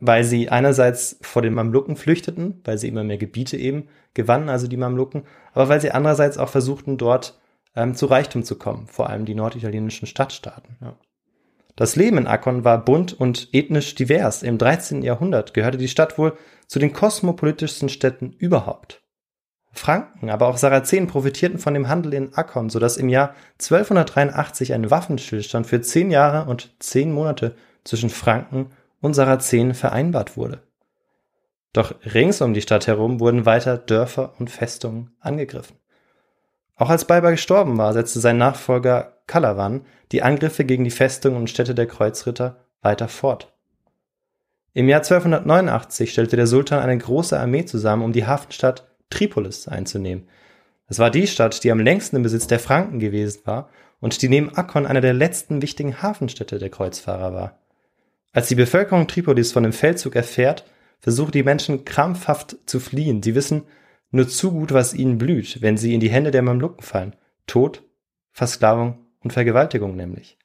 [0.00, 4.66] weil sie einerseits vor den Mamluken flüchteten, weil sie immer mehr Gebiete eben gewannen, also
[4.66, 7.38] die Mamluken, aber weil sie andererseits auch versuchten, dort
[7.76, 10.76] ähm, zu Reichtum zu kommen, vor allem die norditalienischen Stadtstaaten.
[10.80, 10.96] Ja.
[11.76, 14.44] Das Leben in Akkon war bunt und ethnisch divers.
[14.44, 15.02] Im 13.
[15.02, 16.36] Jahrhundert gehörte die Stadt wohl
[16.68, 19.02] zu den kosmopolitischsten Städten überhaupt.
[19.72, 24.88] Franken, aber auch Sarazenen profitierten von dem Handel in Akkon, sodass im Jahr 1283 ein
[24.88, 28.70] Waffenstillstand für zehn Jahre und zehn Monate zwischen Franken
[29.04, 30.62] und Sarazenen vereinbart wurde.
[31.74, 35.76] Doch rings um die Stadt herum wurden weiter Dörfer und Festungen angegriffen.
[36.76, 41.50] Auch als Baiba gestorben war, setzte sein Nachfolger Kalawan die Angriffe gegen die Festungen und
[41.50, 43.52] Städte der Kreuzritter weiter fort.
[44.72, 50.28] Im Jahr 1289 stellte der Sultan eine große Armee zusammen, um die Hafenstadt Tripolis einzunehmen.
[50.88, 53.68] Es war die Stadt, die am längsten im Besitz der Franken gewesen war
[54.00, 57.58] und die neben Akkon einer der letzten wichtigen Hafenstädte der Kreuzfahrer war.
[58.34, 60.64] Als die Bevölkerung Tripolis von dem Feldzug erfährt,
[60.98, 63.22] versuchen die Menschen krampfhaft zu fliehen.
[63.22, 63.62] Sie wissen
[64.10, 67.14] nur zu gut, was ihnen blüht, wenn sie in die Hände der Mamluken fallen.
[67.46, 67.84] Tod,
[68.32, 70.36] Versklavung und Vergewaltigung nämlich.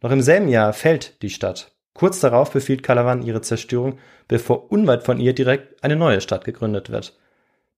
[0.00, 1.72] Noch im selben Jahr fällt die Stadt.
[1.94, 6.90] Kurz darauf befiehlt Kalawan ihre Zerstörung, bevor unweit von ihr direkt eine neue Stadt gegründet
[6.90, 7.18] wird.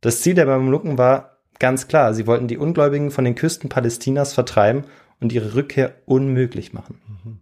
[0.03, 4.35] Das Ziel der Mamluken war ganz klar, sie wollten die Ungläubigen von den Küsten Palästinas
[4.35, 4.85] vertreiben
[5.21, 7.01] und ihre Rückkehr unmöglich machen.
[7.25, 7.42] Mhm.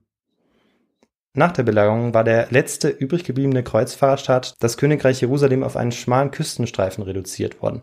[1.33, 6.33] Nach der Belagerung war der letzte übrig gebliebene Kreuzfahrerstaat, das Königreich Jerusalem, auf einen schmalen
[6.33, 7.83] Küstenstreifen reduziert worden.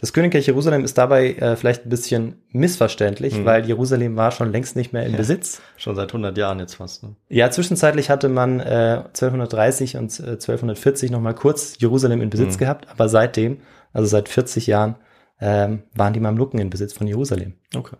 [0.00, 3.44] Das Königreich Jerusalem ist dabei äh, vielleicht ein bisschen missverständlich, hm.
[3.44, 5.60] weil Jerusalem war schon längst nicht mehr im ja, Besitz.
[5.76, 7.02] Schon seit 100 Jahren jetzt fast.
[7.02, 7.16] Ne?
[7.28, 12.52] Ja, zwischenzeitlich hatte man äh, 1230 und äh, 1240 noch mal kurz Jerusalem in Besitz
[12.52, 12.58] hm.
[12.58, 13.58] gehabt, aber seitdem,
[13.92, 14.94] also seit 40 Jahren,
[15.40, 17.54] ähm, waren die Mamluken in Besitz von Jerusalem.
[17.74, 17.96] Okay.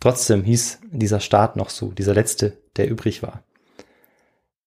[0.00, 3.43] Trotzdem hieß dieser Staat noch so, dieser letzte, der übrig war.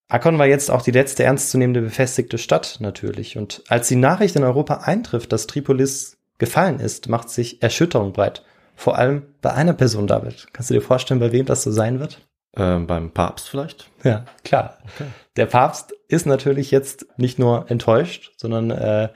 [0.10, 3.38] Akkon war jetzt auch die letzte ernstzunehmende befestigte Stadt natürlich.
[3.38, 8.44] Und als die Nachricht in Europa eintrifft, dass Tripolis gefallen ist, macht sich Erschütterung breit.
[8.76, 10.48] Vor allem bei einer Person, David.
[10.54, 12.22] Kannst du dir vorstellen, bei wem das so sein wird?
[12.56, 13.90] Ähm, beim Papst vielleicht?
[14.04, 14.78] Ja, klar.
[14.96, 15.10] Okay.
[15.36, 19.10] Der Papst ist natürlich jetzt nicht nur enttäuscht, sondern äh,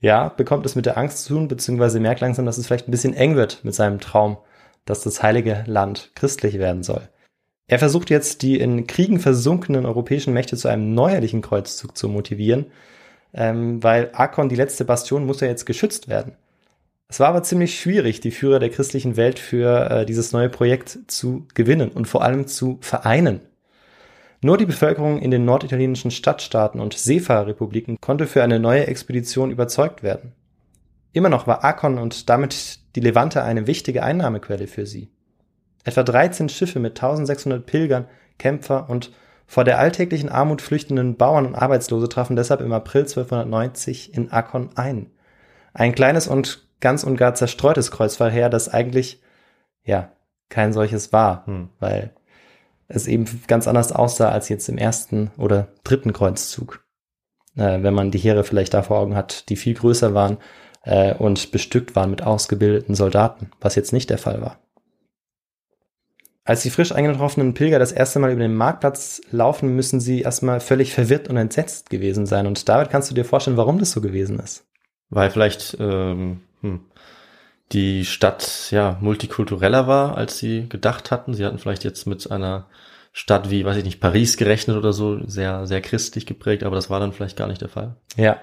[0.00, 2.92] ja, bekommt es mit der Angst zu tun, beziehungsweise merkt langsam, dass es vielleicht ein
[2.92, 4.38] bisschen eng wird mit seinem Traum,
[4.84, 7.08] dass das heilige Land christlich werden soll.
[7.66, 12.66] Er versucht jetzt, die in Kriegen versunkenen europäischen Mächte zu einem neuerlichen Kreuzzug zu motivieren,
[13.32, 16.36] ähm, weil Akon, die letzte Bastion, muss ja jetzt geschützt werden.
[17.08, 20.98] Es war aber ziemlich schwierig, die Führer der christlichen Welt für äh, dieses neue Projekt
[21.06, 23.40] zu gewinnen und vor allem zu vereinen.
[24.42, 30.02] Nur die Bevölkerung in den norditalienischen Stadtstaaten und Seefahrerrepubliken konnte für eine neue Expedition überzeugt
[30.02, 30.32] werden.
[31.14, 35.08] Immer noch war Akon und damit die Levante eine wichtige Einnahmequelle für sie.
[35.84, 38.06] Etwa 13 Schiffe mit 1600 Pilgern,
[38.38, 39.12] Kämpfer und
[39.46, 44.70] vor der alltäglichen Armut flüchtenden Bauern und Arbeitslose trafen deshalb im April 1290 in Akkon
[44.74, 45.10] ein.
[45.74, 49.22] Ein kleines und ganz und gar zerstreutes Kreuzfahrheer, das eigentlich,
[49.84, 50.12] ja,
[50.48, 51.68] kein solches war, hm.
[51.80, 52.14] weil
[52.88, 56.84] es eben ganz anders aussah als jetzt im ersten oder dritten Kreuzzug.
[57.56, 60.38] Äh, wenn man die Heere vielleicht da vor Augen hat, die viel größer waren
[60.82, 64.58] äh, und bestückt waren mit ausgebildeten Soldaten, was jetzt nicht der Fall war.
[66.46, 70.60] Als die frisch eingetroffenen Pilger das erste Mal über den Marktplatz laufen, müssen sie erstmal
[70.60, 72.46] völlig verwirrt und entsetzt gewesen sein.
[72.46, 74.66] Und David, kannst du dir vorstellen, warum das so gewesen ist?
[75.08, 76.80] Weil vielleicht ähm, hm,
[77.72, 81.32] die Stadt ja multikultureller war, als sie gedacht hatten.
[81.32, 82.66] Sie hatten vielleicht jetzt mit einer
[83.14, 86.90] Stadt wie, weiß ich nicht, Paris gerechnet oder so, sehr, sehr christlich geprägt, aber das
[86.90, 87.96] war dann vielleicht gar nicht der Fall.
[88.16, 88.42] Ja,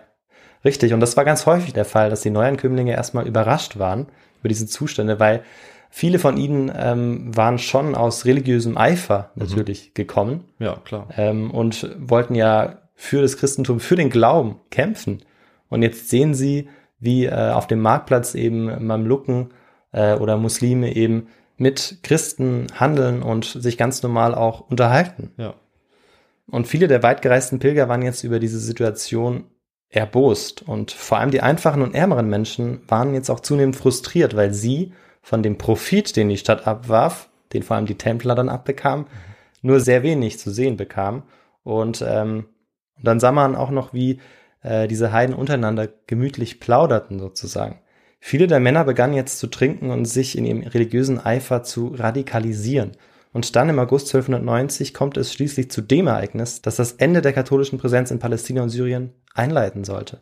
[0.65, 0.93] richtig.
[0.93, 4.07] Und das war ganz häufig der Fall, dass die Neuankömmlinge erstmal überrascht waren
[4.39, 5.43] über diese Zustände, weil
[5.91, 9.43] viele von ihnen ähm, waren schon aus religiösem Eifer Mhm.
[9.43, 11.07] natürlich gekommen Ja, klar.
[11.15, 15.23] ähm, und wollten ja für das Christentum, für den Glauben kämpfen.
[15.69, 19.49] Und jetzt sehen sie, wie äh, auf dem Marktplatz eben Mamluken
[19.91, 21.27] äh, oder Muslime eben
[21.57, 25.31] mit Christen handeln und sich ganz normal auch unterhalten.
[25.37, 25.53] Ja.
[26.47, 29.45] Und viele der weitgereisten Pilger waren jetzt über diese Situation
[29.89, 30.61] erbost.
[30.61, 34.93] Und vor allem die einfachen und ärmeren Menschen waren jetzt auch zunehmend frustriert, weil sie
[35.21, 39.05] von dem Profit, den die Stadt abwarf, den vor allem die Templer dann abbekamen,
[39.61, 41.23] nur sehr wenig zu sehen bekamen.
[41.63, 42.45] Und ähm,
[43.01, 44.19] dann sah man auch noch, wie
[44.63, 47.79] äh, diese Heiden untereinander gemütlich plauderten sozusagen.
[48.19, 52.91] Viele der Männer begannen jetzt zu trinken und sich in ihrem religiösen Eifer zu radikalisieren.
[53.33, 57.33] Und dann im August 1290 kommt es schließlich zu dem Ereignis, das das Ende der
[57.33, 60.21] katholischen Präsenz in Palästina und Syrien einleiten sollte.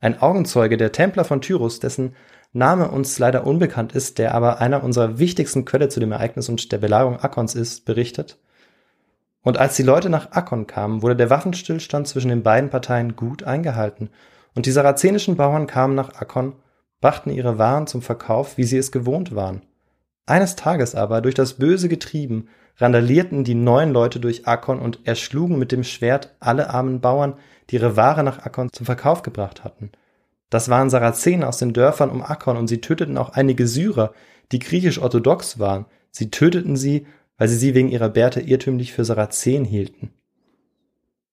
[0.00, 2.14] Ein Augenzeuge, der Templer von Tyrus, dessen
[2.56, 6.72] Name uns leider unbekannt ist, der aber einer unserer wichtigsten Quelle zu dem Ereignis und
[6.72, 8.38] der Belagerung Akkons ist, berichtet.
[9.42, 13.44] Und als die Leute nach Akkon kamen, wurde der Waffenstillstand zwischen den beiden Parteien gut
[13.44, 14.10] eingehalten.
[14.54, 16.54] Und die sarazenischen Bauern kamen nach Akkon,
[17.00, 19.62] brachten ihre Waren zum Verkauf, wie sie es gewohnt waren.
[20.24, 25.58] Eines Tages aber, durch das böse Getrieben, randalierten die neuen Leute durch Akkon und erschlugen
[25.58, 27.34] mit dem Schwert alle armen Bauern,
[27.70, 29.92] die ihre Ware nach Akkon zum Verkauf gebracht hatten.
[30.56, 34.14] Das waren Sarazenen aus den Dörfern um Akkon und sie töteten auch einige Syrer,
[34.52, 35.84] die griechisch-orthodox waren.
[36.10, 40.14] Sie töteten sie, weil sie sie wegen ihrer Bärte irrtümlich für Sarazen hielten.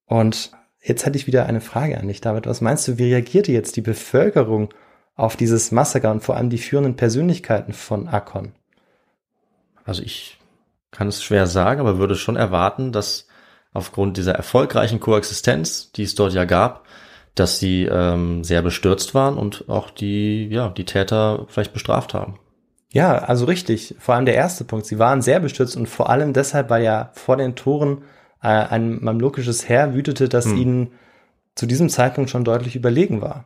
[0.07, 2.47] Und jetzt hätte ich wieder eine Frage an dich, David.
[2.47, 4.73] Was meinst du, wie reagierte jetzt die Bevölkerung
[5.15, 8.51] auf dieses Massaker und vor allem die führenden Persönlichkeiten von Akkon?
[9.85, 10.37] Also ich
[10.91, 13.27] kann es schwer sagen, aber würde schon erwarten, dass
[13.71, 16.82] aufgrund dieser erfolgreichen Koexistenz, die es dort ja gab,
[17.35, 22.39] dass sie ähm, sehr bestürzt waren und auch die, ja, die Täter vielleicht bestraft haben.
[22.91, 23.95] Ja, also richtig.
[23.99, 24.85] Vor allem der erste Punkt.
[24.85, 28.03] Sie waren sehr bestürzt und vor allem deshalb, weil ja vor den Toren
[28.41, 30.57] äh, ein mamlukisches Heer wütete, das Hm.
[30.57, 30.91] ihnen
[31.55, 33.45] zu diesem Zeitpunkt schon deutlich überlegen war.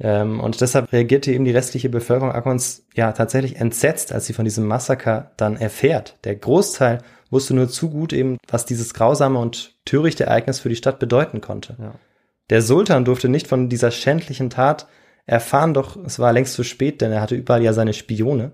[0.00, 4.44] Ähm, und deshalb reagierte eben die restliche Bevölkerung Akkons ja tatsächlich entsetzt, als sie von
[4.44, 6.16] diesem Massaker dann erfährt.
[6.22, 6.98] Der Großteil
[7.30, 11.40] wusste nur zu gut eben, was dieses grausame und törichte Ereignis für die Stadt bedeuten
[11.40, 11.76] konnte.
[11.80, 11.94] Ja.
[12.50, 14.86] Der Sultan durfte nicht von dieser schändlichen Tat
[15.26, 18.52] erfahren, doch es war längst zu spät, denn er hatte überall ja seine Spione.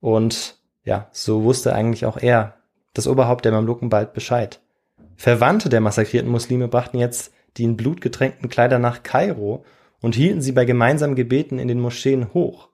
[0.00, 2.56] Und ja, so wusste eigentlich auch er,
[2.94, 4.60] das Oberhaupt der Mamluken, bald Bescheid.
[5.16, 9.64] Verwandte der massakrierten Muslime brachten jetzt die in Blut getränkten Kleider nach Kairo
[10.00, 12.68] und hielten sie bei gemeinsamen Gebeten in den Moscheen hoch.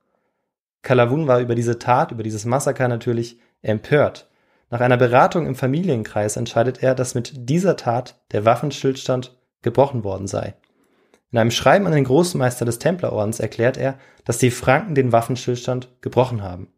[0.83, 4.29] Kalawun war über diese Tat, über dieses Massaker natürlich empört.
[4.71, 9.37] Nach einer Beratung im Familienkreis entscheidet er, dass mit dieser Tat der Waffenstillstand
[9.67, 10.55] gebrochen worden sei.
[11.33, 15.89] In einem Schreiben an den Großmeister des Templerordens erklärt er, dass die Franken den Waffenstillstand
[16.01, 16.69] gebrochen haben.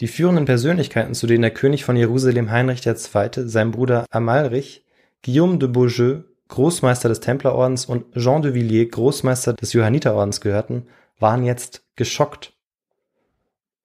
[0.00, 4.86] Die führenden Persönlichkeiten, zu denen der König von Jerusalem Heinrich II., sein Bruder Amalrich,
[5.24, 10.86] Guillaume de Beaujeu, Großmeister des Templerordens und Jean de Villiers, Großmeister des Johanniterordens gehörten,
[11.18, 12.52] waren jetzt geschockt.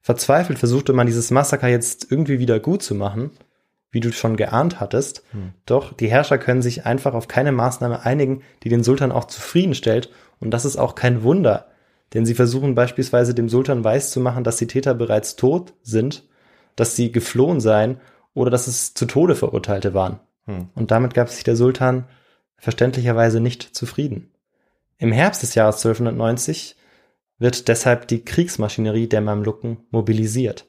[0.01, 3.31] Verzweifelt versuchte man dieses Massaker jetzt irgendwie wieder gut zu machen,
[3.91, 5.23] wie du schon geahnt hattest.
[5.31, 5.53] Hm.
[5.65, 10.09] Doch die Herrscher können sich einfach auf keine Maßnahme einigen, die den Sultan auch zufriedenstellt.
[10.39, 11.67] Und das ist auch kein Wunder,
[12.13, 16.27] denn sie versuchen beispielsweise dem Sultan weiszumachen, dass die Täter bereits tot sind,
[16.75, 17.99] dass sie geflohen seien
[18.33, 20.19] oder dass es zu Tode Verurteilte waren.
[20.45, 20.69] Hm.
[20.75, 22.05] Und damit gab sich der Sultan
[22.57, 24.31] verständlicherweise nicht zufrieden.
[24.97, 26.75] Im Herbst des Jahres 1290
[27.39, 30.66] wird deshalb die Kriegsmaschinerie der Mamluken mobilisiert.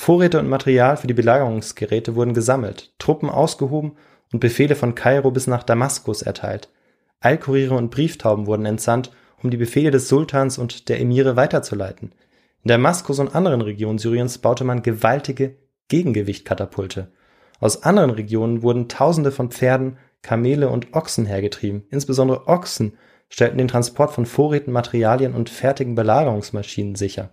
[0.00, 3.96] Vorräte und Material für die Belagerungsgeräte wurden gesammelt, Truppen ausgehoben
[4.32, 6.70] und Befehle von Kairo bis nach Damaskus erteilt.
[7.18, 9.10] Eilkuriere und Brieftauben wurden entsandt,
[9.42, 12.12] um die Befehle des Sultans und der Emire weiterzuleiten.
[12.62, 15.56] In Damaskus und anderen Regionen Syriens baute man gewaltige
[15.88, 17.10] Gegengewichtkatapulte.
[17.58, 21.82] Aus anderen Regionen wurden Tausende von Pferden, Kamele und Ochsen hergetrieben.
[21.90, 22.96] Insbesondere Ochsen
[23.28, 27.30] stellten den Transport von Vorräten, Materialien und fertigen Belagerungsmaschinen sicher.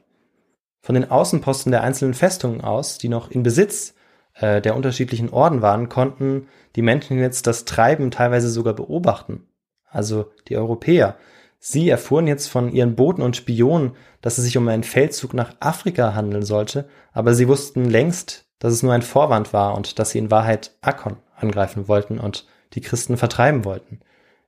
[0.86, 3.96] Von den Außenposten der einzelnen Festungen aus, die noch in Besitz
[4.36, 9.48] äh, der unterschiedlichen Orden waren, konnten die Menschen jetzt das Treiben teilweise sogar beobachten.
[9.90, 11.16] Also die Europäer.
[11.58, 15.56] Sie erfuhren jetzt von ihren Boten und Spionen, dass es sich um einen Feldzug nach
[15.60, 20.12] Afrika handeln sollte, aber sie wussten längst dass es nur ein Vorwand war und dass
[20.12, 24.00] sie in Wahrheit Akkon angreifen wollten und die Christen vertreiben wollten.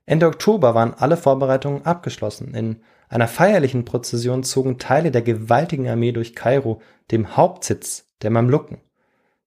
[0.06, 2.54] Ende Oktober waren alle Vorbereitungen abgeschlossen.
[2.54, 8.78] In einer feierlichen Prozession zogen Teile der gewaltigen Armee durch Kairo, dem Hauptsitz der Mamluken.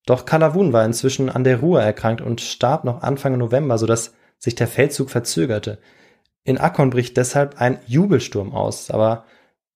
[0.06, 4.56] Doch Kalawun war inzwischen an der Ruhe erkrankt und starb noch Anfang November, sodass sich
[4.56, 5.80] der Feldzug verzögerte.
[6.44, 9.26] In Akkon bricht deshalb ein Jubelsturm aus, aber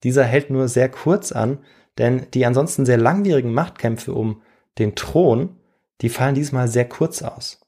[0.03, 1.59] dieser hält nur sehr kurz an,
[1.99, 4.41] denn die ansonsten sehr langwierigen Machtkämpfe um
[4.79, 5.57] den Thron,
[6.01, 7.61] die fallen diesmal sehr kurz aus.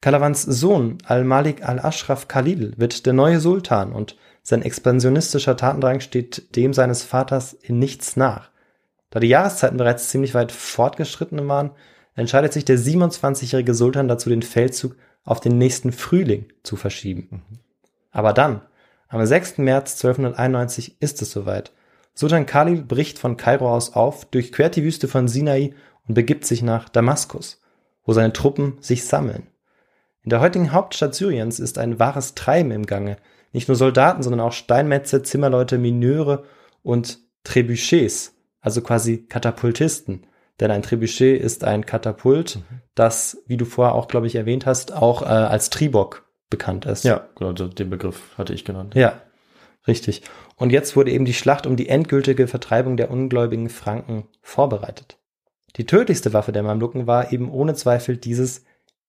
[0.00, 6.72] Kalawans Sohn Al-Malik al-Ashraf Khalil wird der neue Sultan und sein expansionistischer Tatendrang steht dem
[6.72, 8.50] seines Vaters in nichts nach.
[9.10, 11.72] Da die Jahreszeiten bereits ziemlich weit fortgeschritten waren,
[12.14, 17.42] entscheidet sich der 27-jährige Sultan dazu, den Feldzug auf den nächsten Frühling zu verschieben.
[18.12, 18.60] Aber dann,
[19.08, 19.58] am 6.
[19.58, 21.72] März 1291 ist es soweit.
[22.14, 25.74] Sultan Khalil bricht von Kairo aus auf, durchquert die Wüste von Sinai
[26.06, 27.60] und begibt sich nach Damaskus,
[28.04, 29.48] wo seine Truppen sich sammeln.
[30.22, 33.16] In der heutigen Hauptstadt Syriens ist ein wahres Treiben im Gange.
[33.56, 36.44] Nicht nur Soldaten, sondern auch Steinmetze, Zimmerleute, Mineure
[36.82, 40.26] und Trebuchets, also quasi Katapultisten.
[40.60, 42.82] Denn ein Trebuchet ist ein Katapult, mhm.
[42.94, 47.04] das, wie du vorher auch, glaube ich, erwähnt hast, auch äh, als Tribok bekannt ist.
[47.04, 48.94] Ja, genau, den Begriff hatte ich genannt.
[48.94, 49.22] Ja,
[49.86, 50.20] richtig.
[50.56, 55.16] Und jetzt wurde eben die Schlacht um die endgültige Vertreibung der ungläubigen Franken vorbereitet.
[55.76, 58.66] Die tödlichste Waffe der Mamluken war eben ohne Zweifel dieses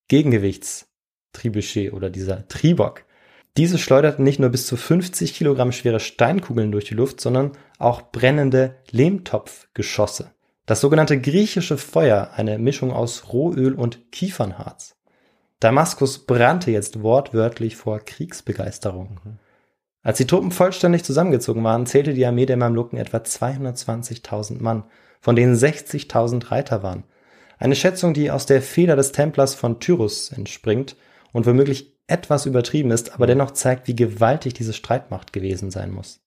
[0.07, 0.88] Gegengewichts
[1.33, 3.03] Trebuchet oder dieser Tribok.
[3.58, 8.12] Diese schleuderten nicht nur bis zu 50 Kilogramm schwere Steinkugeln durch die Luft, sondern auch
[8.12, 10.32] brennende Lehmtopfgeschosse.
[10.67, 14.96] Das sogenannte griechische Feuer, eine Mischung aus Rohöl und Kiefernharz.
[15.60, 19.20] Damaskus brannte jetzt wortwörtlich vor Kriegsbegeisterung.
[20.04, 24.84] Als die Truppen vollständig zusammengezogen waren, zählte die Armee der Mamluken etwa 220.000 Mann,
[25.20, 27.06] von denen 60.000 Reiter waren.
[27.58, 30.96] Eine Schätzung, die aus der Feder des Templers von Tyrus entspringt
[31.34, 36.22] und womöglich etwas übertrieben ist, aber dennoch zeigt, wie gewaltig diese Streitmacht gewesen sein muss.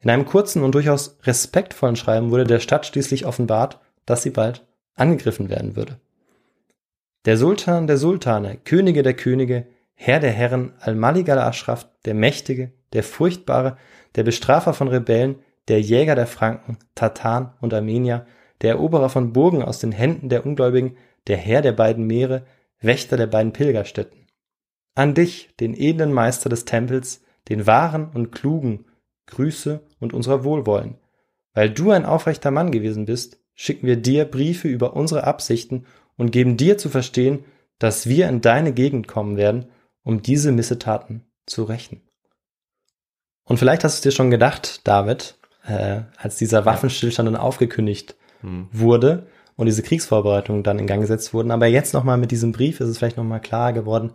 [0.00, 4.66] In einem kurzen und durchaus respektvollen Schreiben wurde der Stadt schließlich offenbart, dass sie bald
[4.94, 5.98] angegriffen werden würde.
[7.24, 13.02] Der Sultan der Sultane, Könige der Könige, Herr der Herren, Al-Malik al-Ashraf, der Mächtige, der
[13.02, 13.78] Furchtbare,
[14.16, 15.36] der Bestrafer von Rebellen,
[15.68, 18.26] der Jäger der Franken, Tataren und Armenier,
[18.60, 20.96] der Eroberer von Burgen aus den Händen der Ungläubigen,
[21.26, 22.44] der Herr der beiden Meere,
[22.80, 24.23] Wächter der beiden Pilgerstätten.
[24.94, 28.86] An dich, den edlen Meister des Tempels, den wahren und klugen,
[29.26, 30.96] Grüße und unser Wohlwollen.
[31.52, 36.30] Weil du ein aufrechter Mann gewesen bist, schicken wir dir Briefe über unsere Absichten und
[36.30, 37.44] geben dir zu verstehen,
[37.78, 39.66] dass wir in deine Gegend kommen werden,
[40.02, 42.02] um diese Missetaten zu rächen.
[43.44, 48.16] Und vielleicht hast du es dir schon gedacht, David, äh, als dieser Waffenstillstand dann aufgekündigt
[48.40, 48.68] hm.
[48.72, 49.26] wurde
[49.56, 51.50] und diese Kriegsvorbereitungen dann in Gang gesetzt wurden.
[51.50, 54.12] Aber jetzt nochmal mit diesem Brief ist es vielleicht nochmal klar geworden,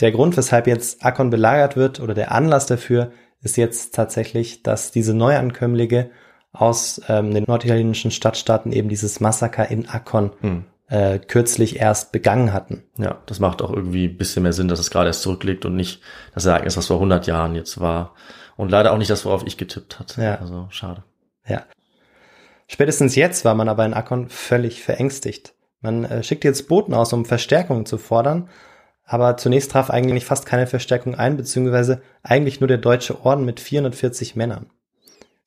[0.00, 4.90] der Grund, weshalb jetzt Akkon belagert wird oder der Anlass dafür ist jetzt tatsächlich, dass
[4.90, 6.10] diese Neuankömmlinge
[6.52, 10.64] aus ähm, den norditalienischen Stadtstaaten eben dieses Massaker in Akkon hm.
[10.88, 12.84] äh, kürzlich erst begangen hatten.
[12.96, 15.76] Ja, das macht auch irgendwie ein bisschen mehr Sinn, dass es gerade erst zurückliegt und
[15.76, 16.00] nicht
[16.32, 18.14] das Ereignis, was vor 100 Jahren jetzt war.
[18.56, 20.22] Und leider auch nicht das, worauf ich getippt hatte.
[20.22, 20.36] Ja.
[20.36, 21.02] Also schade.
[21.46, 21.64] Ja.
[22.68, 25.54] Spätestens jetzt war man aber in Akkon völlig verängstigt.
[25.80, 28.48] Man äh, schickt jetzt Boten aus, um Verstärkungen zu fordern,
[29.04, 33.60] aber zunächst traf eigentlich fast keine Verstärkung ein, beziehungsweise eigentlich nur der deutsche Orden mit
[33.60, 34.66] 440 Männern.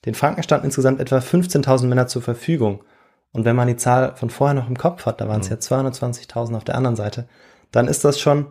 [0.05, 2.83] Den Franken standen insgesamt etwa 15.000 Männer zur Verfügung.
[3.31, 5.55] Und wenn man die Zahl von vorher noch im Kopf hat, da waren es mhm.
[5.55, 7.27] ja 220.000 auf der anderen Seite,
[7.71, 8.47] dann ist das schon,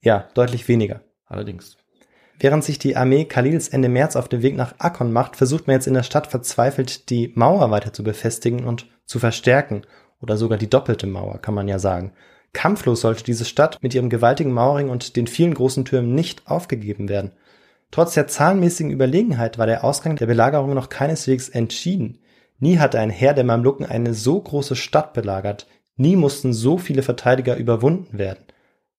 [0.00, 1.00] ja, deutlich weniger.
[1.26, 1.76] Allerdings.
[2.38, 5.74] Während sich die Armee Khalils Ende März auf den Weg nach Akkon macht, versucht man
[5.74, 9.82] jetzt in der Stadt verzweifelt, die Mauer weiter zu befestigen und zu verstärken.
[10.20, 12.12] Oder sogar die doppelte Mauer, kann man ja sagen.
[12.56, 17.10] Kampflos sollte diese Stadt mit ihrem gewaltigen Mauring und den vielen großen Türmen nicht aufgegeben
[17.10, 17.32] werden.
[17.90, 22.18] Trotz der zahlenmäßigen Überlegenheit war der Ausgang der Belagerung noch keineswegs entschieden.
[22.58, 25.66] Nie hatte ein Heer der Mamluken eine so große Stadt belagert,
[25.96, 28.46] nie mussten so viele Verteidiger überwunden werden.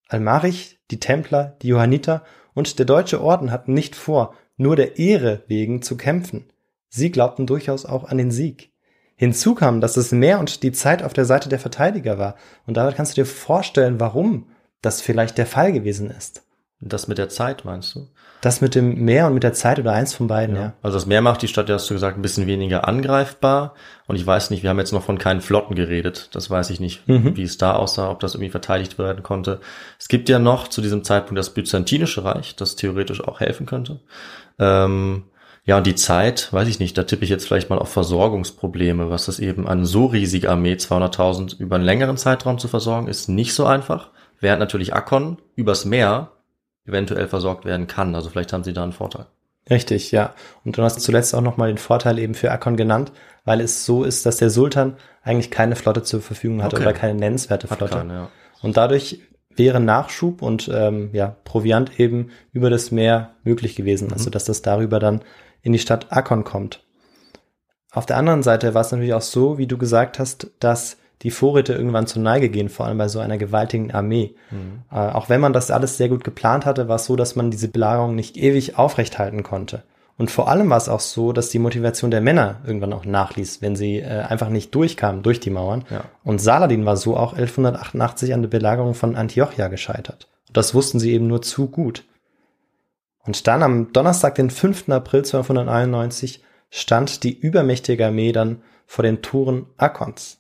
[0.07, 5.41] Almarich, die Templer, die Johanniter und der Deutsche Orden hatten nicht vor, nur der Ehre
[5.47, 6.45] wegen zu kämpfen.
[6.89, 8.71] Sie glaubten durchaus auch an den Sieg.
[9.17, 12.35] Hinzu kam, dass das Meer und die Zeit auf der Seite der Verteidiger war.
[12.67, 14.45] Und damit kannst du dir vorstellen, warum
[14.81, 16.43] das vielleicht der Fall gewesen ist.
[16.79, 18.07] Das mit der Zeit, meinst du?
[18.41, 20.61] Das mit dem Meer und mit der Zeit oder eins von beiden, ja.
[20.61, 20.73] ja.
[20.83, 23.73] Also das Meer macht die Stadt, ja hast du gesagt, ein bisschen weniger angreifbar.
[24.05, 26.29] Und ich weiß nicht, wir haben jetzt noch von keinen Flotten geredet.
[26.33, 27.35] Das weiß ich nicht, mhm.
[27.35, 29.59] wie es da aussah, ob das irgendwie verteidigt werden konnte.
[29.97, 34.01] Es gibt ja noch zu diesem Zeitpunkt das Byzantinische Reich, das theoretisch auch helfen könnte.
[34.59, 35.23] Ähm,
[35.67, 39.09] Ja, und die Zeit, weiß ich nicht, da tippe ich jetzt vielleicht mal auf Versorgungsprobleme,
[39.09, 43.27] was das eben an so riesige Armee, 200.000 über einen längeren Zeitraum zu versorgen, ist
[43.27, 44.11] nicht so einfach.
[44.39, 46.31] Während natürlich Akkon übers Meer
[46.85, 48.15] eventuell versorgt werden kann.
[48.15, 49.25] Also vielleicht haben sie da einen Vorteil.
[49.69, 50.33] Richtig, ja.
[50.63, 53.11] Und du hast zuletzt auch nochmal den Vorteil eben für Akkon genannt,
[53.43, 56.85] weil es so ist, dass der Sultan eigentlich keine Flotte zur Verfügung hatte Okay.
[56.85, 57.97] oder keine nennenswerte Flotte.
[57.97, 58.29] keine, ja.
[58.61, 59.19] Und dadurch
[59.53, 64.13] wäre Nachschub und ähm, ja, Proviant eben über das Meer möglich gewesen.
[64.13, 65.21] Also dass das darüber dann
[65.67, 66.81] in die Stadt Akkon kommt.
[67.91, 71.31] Auf der anderen Seite war es natürlich auch so, wie du gesagt hast, dass die
[71.31, 74.35] Vorräte irgendwann zur Neige gehen, vor allem bei so einer gewaltigen Armee.
[74.91, 77.51] Äh, auch wenn man das alles sehr gut geplant hatte, war es so, dass man
[77.51, 79.83] diese Belagerung nicht ewig aufrechthalten konnte.
[80.17, 83.61] Und vor allem war es auch so, dass die Motivation der Männer irgendwann auch nachließ,
[83.61, 85.83] wenn sie äh, einfach nicht durchkamen durch die Mauern.
[85.89, 86.05] Ja.
[86.23, 90.27] Und Saladin war so auch 1188 an der Belagerung von Antiochia gescheitert.
[90.47, 92.05] Und das wussten sie eben nur zu gut.
[93.27, 94.89] Und dann am Donnerstag, den 5.
[94.89, 100.39] April 1291, stand die übermächtige Armee dann vor den Toren Akkons.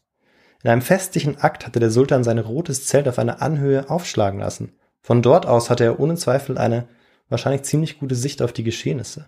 [0.63, 4.73] In einem festlichen Akt hatte der Sultan sein rotes Zelt auf einer Anhöhe aufschlagen lassen.
[5.01, 6.87] Von dort aus hatte er ohne Zweifel eine
[7.29, 9.27] wahrscheinlich ziemlich gute Sicht auf die Geschehnisse.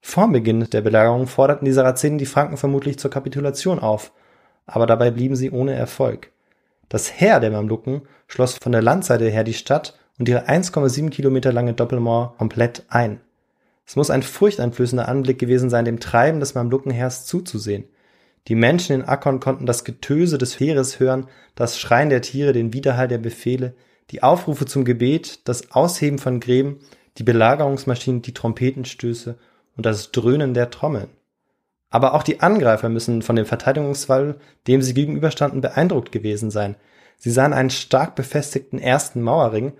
[0.00, 4.12] Vor Beginn der Belagerung forderten die Sarazenen die Franken vermutlich zur Kapitulation auf,
[4.66, 6.32] aber dabei blieben sie ohne Erfolg.
[6.88, 11.52] Das Heer der Mamluken schloss von der Landseite her die Stadt und ihre 1,7 Kilometer
[11.52, 13.18] lange Doppelmauer komplett ein.
[13.84, 17.86] Es muss ein furchteinflößender Anblick gewesen sein, dem Treiben des Mamlukenheers zuzusehen.
[18.46, 22.72] Die Menschen in Akkon konnten das Getöse des Heeres hören, das Schreien der Tiere, den
[22.72, 23.74] Widerhall der Befehle,
[24.12, 26.78] die Aufrufe zum Gebet, das Ausheben von Gräben,
[27.18, 29.36] die Belagerungsmaschinen, die Trompetenstöße
[29.76, 31.08] und das Dröhnen der Trommeln.
[31.90, 34.36] Aber auch die Angreifer müssen von dem Verteidigungswall,
[34.68, 36.76] dem sie gegenüberstanden, beeindruckt gewesen sein.
[37.16, 39.72] Sie sahen einen stark befestigten ersten Mauerring,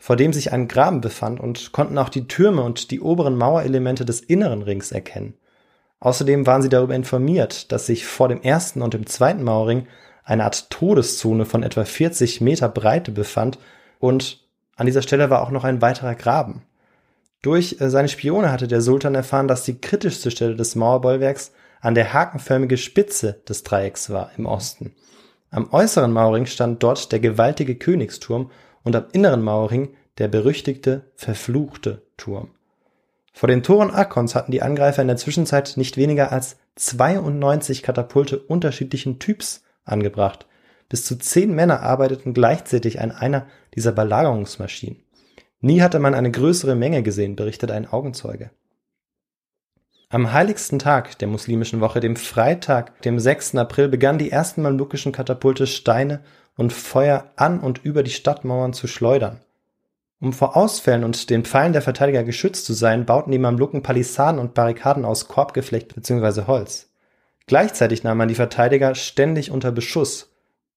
[0.00, 4.06] vor dem sich ein Graben befand und konnten auch die Türme und die oberen Mauerelemente
[4.06, 5.34] des inneren Rings erkennen.
[6.00, 9.86] Außerdem waren sie darüber informiert, dass sich vor dem ersten und dem zweiten Mauerring
[10.24, 13.58] eine Art Todeszone von etwa 40 Meter Breite befand
[13.98, 14.42] und
[14.74, 16.62] an dieser Stelle war auch noch ein weiterer Graben.
[17.42, 21.94] Durch äh, seine Spione hatte der Sultan erfahren, dass die kritischste Stelle des Mauerbollwerks an
[21.94, 24.94] der hakenförmige Spitze des Dreiecks war im Osten.
[25.50, 28.50] Am äußeren Mauerring stand dort der gewaltige Königsturm
[28.82, 32.50] und am inneren Mauerring der berüchtigte, verfluchte Turm.
[33.32, 38.38] Vor den Toren Akkons hatten die Angreifer in der Zwischenzeit nicht weniger als 92 Katapulte
[38.38, 40.46] unterschiedlichen Typs angebracht.
[40.88, 45.02] Bis zu zehn Männer arbeiteten gleichzeitig an einer dieser Belagerungsmaschinen.
[45.60, 48.50] Nie hatte man eine größere Menge gesehen, berichtet ein Augenzeuge.
[50.08, 53.54] Am heiligsten Tag der muslimischen Woche, dem Freitag, dem 6.
[53.54, 56.20] April, begannen die ersten mamlukischen Katapulte Steine
[56.60, 59.40] und Feuer an und über die Stadtmauern zu schleudern.
[60.20, 64.38] Um vor Ausfällen und den Pfeilen der Verteidiger geschützt zu sein, bauten die Mamluken Palisaden
[64.38, 66.42] und Barrikaden aus Korbgeflecht bzw.
[66.46, 66.90] Holz.
[67.46, 70.34] Gleichzeitig nahm man die Verteidiger ständig unter Beschuss.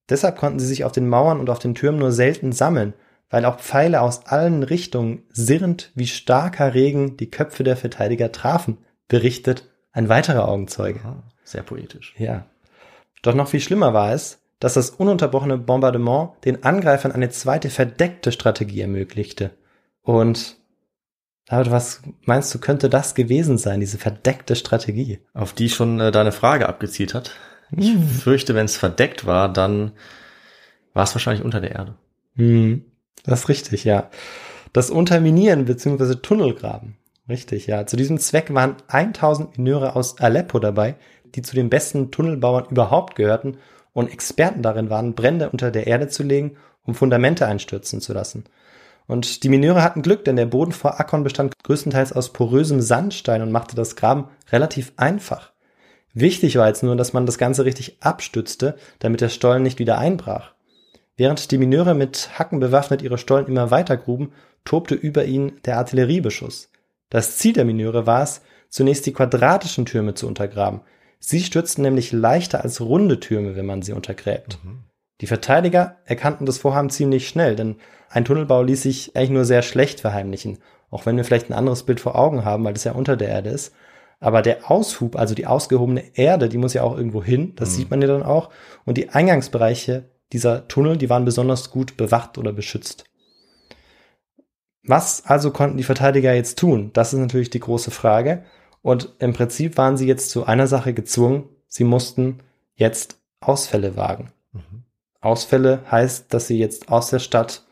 [0.07, 2.93] Deshalb konnten sie sich auf den Mauern und auf den Türmen nur selten sammeln,
[3.29, 8.77] weil auch Pfeile aus allen Richtungen sirrend wie starker Regen die Köpfe der Verteidiger trafen,
[9.09, 11.01] berichtet ein weiterer Augenzeuge.
[11.43, 12.15] Sehr poetisch.
[12.17, 12.45] Ja.
[13.21, 18.32] Doch noch viel schlimmer war es, dass das ununterbrochene Bombardement den Angreifern eine zweite verdeckte
[18.32, 19.51] Strategie ermöglichte.
[20.03, 20.55] Und
[21.47, 25.20] David, was meinst du, könnte das gewesen sein, diese verdeckte Strategie?
[25.34, 27.32] Auf die schon äh, deine Frage abgezielt hat.
[27.76, 29.91] Ich fürchte, wenn es verdeckt war, dann
[30.93, 31.95] war es wahrscheinlich unter der Erde.
[32.38, 32.86] Hm,
[33.26, 34.09] das ist richtig, ja.
[34.72, 36.16] Das Unterminieren bzw.
[36.16, 36.95] Tunnelgraben.
[37.28, 37.86] Richtig, ja.
[37.86, 40.95] Zu diesem Zweck waren 1000 Mineure aus Aleppo dabei,
[41.36, 43.57] die zu den besten Tunnelbauern überhaupt gehörten
[43.93, 48.43] und Experten darin waren, Brände unter der Erde zu legen, um Fundamente einstürzen zu lassen.
[49.05, 53.41] Und die Mineure hatten Glück, denn der Boden vor Akkon bestand größtenteils aus porösem Sandstein
[53.41, 55.51] und machte das Graben relativ einfach.
[56.13, 59.97] Wichtig war jetzt nur, dass man das Ganze richtig abstützte, damit der Stollen nicht wieder
[59.97, 60.53] einbrach.
[61.17, 64.31] Während die Mineure mit Hacken bewaffnet ihre Stollen immer weiter gruben,
[64.63, 66.69] tobte über ihnen der Artilleriebeschuss.
[67.09, 70.81] Das Ziel der Mineure war es, zunächst die quadratischen Türme zu untergraben.
[71.26, 74.59] Sie stürzten nämlich leichter als runde Türme, wenn man sie untergräbt.
[75.21, 77.78] Die Verteidiger erkannten das Vorhaben ziemlich schnell, denn
[78.09, 80.57] ein Tunnelbau ließ sich eigentlich nur sehr schlecht verheimlichen,
[80.91, 83.30] auch wenn wir vielleicht ein anderes Bild vor Augen haben, weil es ja unter der
[83.30, 83.74] Erde ist.
[84.19, 87.89] Aber der Aushub, also die ausgehobene Erde, die muss ja auch irgendwo hin, das sieht
[87.89, 88.49] man ja dann auch.
[88.84, 93.05] Und die Eingangsbereiche dieser Tunnel, die waren besonders gut bewacht oder beschützt.
[94.86, 96.91] Was also konnten die Verteidiger jetzt tun?
[96.91, 98.43] Das ist natürlich die große Frage.
[98.84, 101.49] Und im Prinzip waren sie jetzt zu einer Sache gezwungen.
[101.67, 102.41] Sie mussten
[102.75, 104.31] jetzt Ausfälle wagen.
[105.21, 107.63] Ausfälle heißt, dass sie jetzt aus der Stadt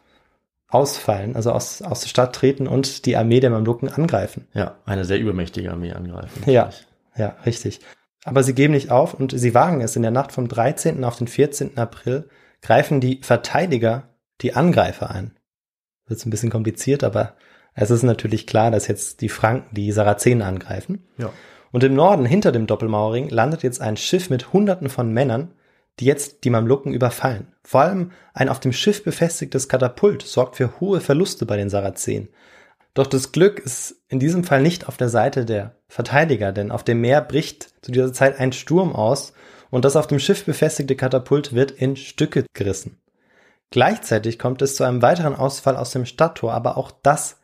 [0.70, 4.48] ausfallen, also aus, aus der Stadt treten und die Armee der Mamluken angreifen.
[4.54, 6.50] Ja, eine sehr übermächtige Armee angreifen.
[6.50, 6.70] Ja,
[7.18, 7.82] ja, richtig.
[8.24, 11.04] Aber sie geben nicht auf und sie wagen es in der Nacht vom 13.
[11.04, 11.78] auf den 14.
[11.78, 12.30] April,
[12.62, 14.10] greifen die Verteidiger
[14.40, 15.36] die Angreifer ein.
[16.06, 17.36] Wird ein bisschen kompliziert, aber
[17.74, 21.08] es ist natürlich klar, dass jetzt die Franken die Sarazenen angreifen.
[21.18, 21.32] Ja.
[21.72, 25.54] Und im Norden, hinter dem Doppelmauerring, landet jetzt ein Schiff mit Hunderten von Männern,
[26.00, 27.48] die jetzt die Mamluken überfallen.
[27.64, 32.30] Vor allem ein auf dem Schiff befestigtes Katapult sorgt für hohe Verluste bei den Sarazenen.
[32.94, 36.84] Doch das Glück ist in diesem Fall nicht auf der Seite der Verteidiger, denn auf
[36.84, 39.34] dem Meer bricht zu dieser Zeit ein Sturm aus
[39.70, 43.00] und das auf dem Schiff befestigte Katapult wird in Stücke gerissen.
[43.70, 47.41] Gleichzeitig kommt es zu einem weiteren Ausfall aus dem Stadttor, aber auch das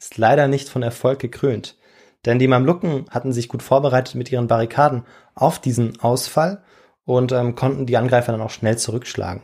[0.00, 1.76] ist leider nicht von Erfolg gekrönt.
[2.24, 6.62] Denn die Mamluken hatten sich gut vorbereitet mit ihren Barrikaden auf diesen Ausfall
[7.04, 9.42] und ähm, konnten die Angreifer dann auch schnell zurückschlagen.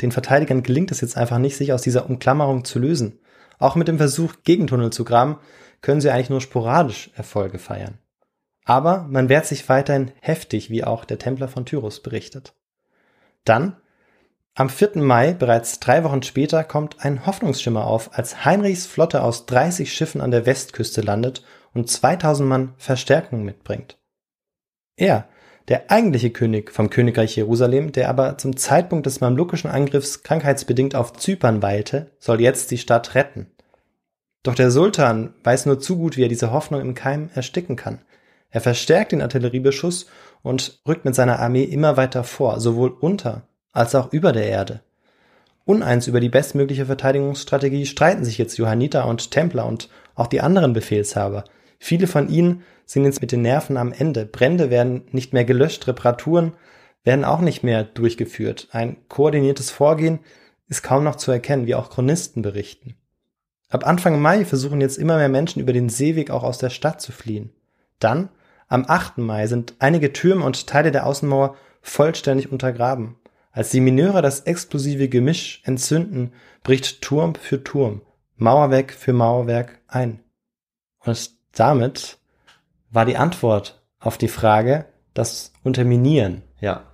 [0.00, 3.20] Den Verteidigern gelingt es jetzt einfach nicht, sich aus dieser Umklammerung zu lösen.
[3.58, 5.38] Auch mit dem Versuch, Gegentunnel zu graben,
[5.80, 7.98] können sie eigentlich nur sporadisch Erfolge feiern.
[8.64, 12.54] Aber man wehrt sich weiterhin heftig, wie auch der Templer von Tyrus berichtet.
[13.44, 13.76] Dann,
[14.56, 15.02] am 4.
[15.02, 20.20] Mai, bereits drei Wochen später, kommt ein Hoffnungsschimmer auf, als Heinrichs Flotte aus 30 Schiffen
[20.20, 21.44] an der Westküste landet
[21.74, 23.98] und 2000 Mann Verstärkung mitbringt.
[24.96, 25.28] Er,
[25.66, 31.14] der eigentliche König vom Königreich Jerusalem, der aber zum Zeitpunkt des mamlukischen Angriffs krankheitsbedingt auf
[31.14, 33.50] Zypern weilte, soll jetzt die Stadt retten.
[34.44, 38.02] Doch der Sultan weiß nur zu gut, wie er diese Hoffnung im Keim ersticken kann.
[38.50, 40.06] Er verstärkt den Artilleriebeschuss
[40.42, 44.80] und rückt mit seiner Armee immer weiter vor, sowohl unter als auch über der Erde.
[45.66, 50.72] Uneins über die bestmögliche Verteidigungsstrategie streiten sich jetzt Johanniter und Templer und auch die anderen
[50.72, 51.44] Befehlshaber.
[51.78, 54.26] Viele von ihnen sind jetzt mit den Nerven am Ende.
[54.26, 56.52] Brände werden nicht mehr gelöscht, Reparaturen
[57.02, 58.68] werden auch nicht mehr durchgeführt.
[58.72, 60.20] Ein koordiniertes Vorgehen
[60.68, 62.96] ist kaum noch zu erkennen, wie auch Chronisten berichten.
[63.68, 67.00] Ab Anfang Mai versuchen jetzt immer mehr Menschen über den Seeweg auch aus der Stadt
[67.00, 67.52] zu fliehen.
[67.98, 68.28] Dann,
[68.68, 69.18] am 8.
[69.18, 73.16] Mai, sind einige Türme und Teile der Außenmauer vollständig untergraben.
[73.54, 76.32] Als die Mineure das explosive Gemisch entzünden,
[76.64, 78.02] bricht Turm für Turm,
[78.34, 80.18] Mauerwerk für Mauerwerk ein.
[80.98, 82.18] Und damit
[82.90, 86.42] war die Antwort auf die Frage das Unterminieren.
[86.60, 86.84] Ja.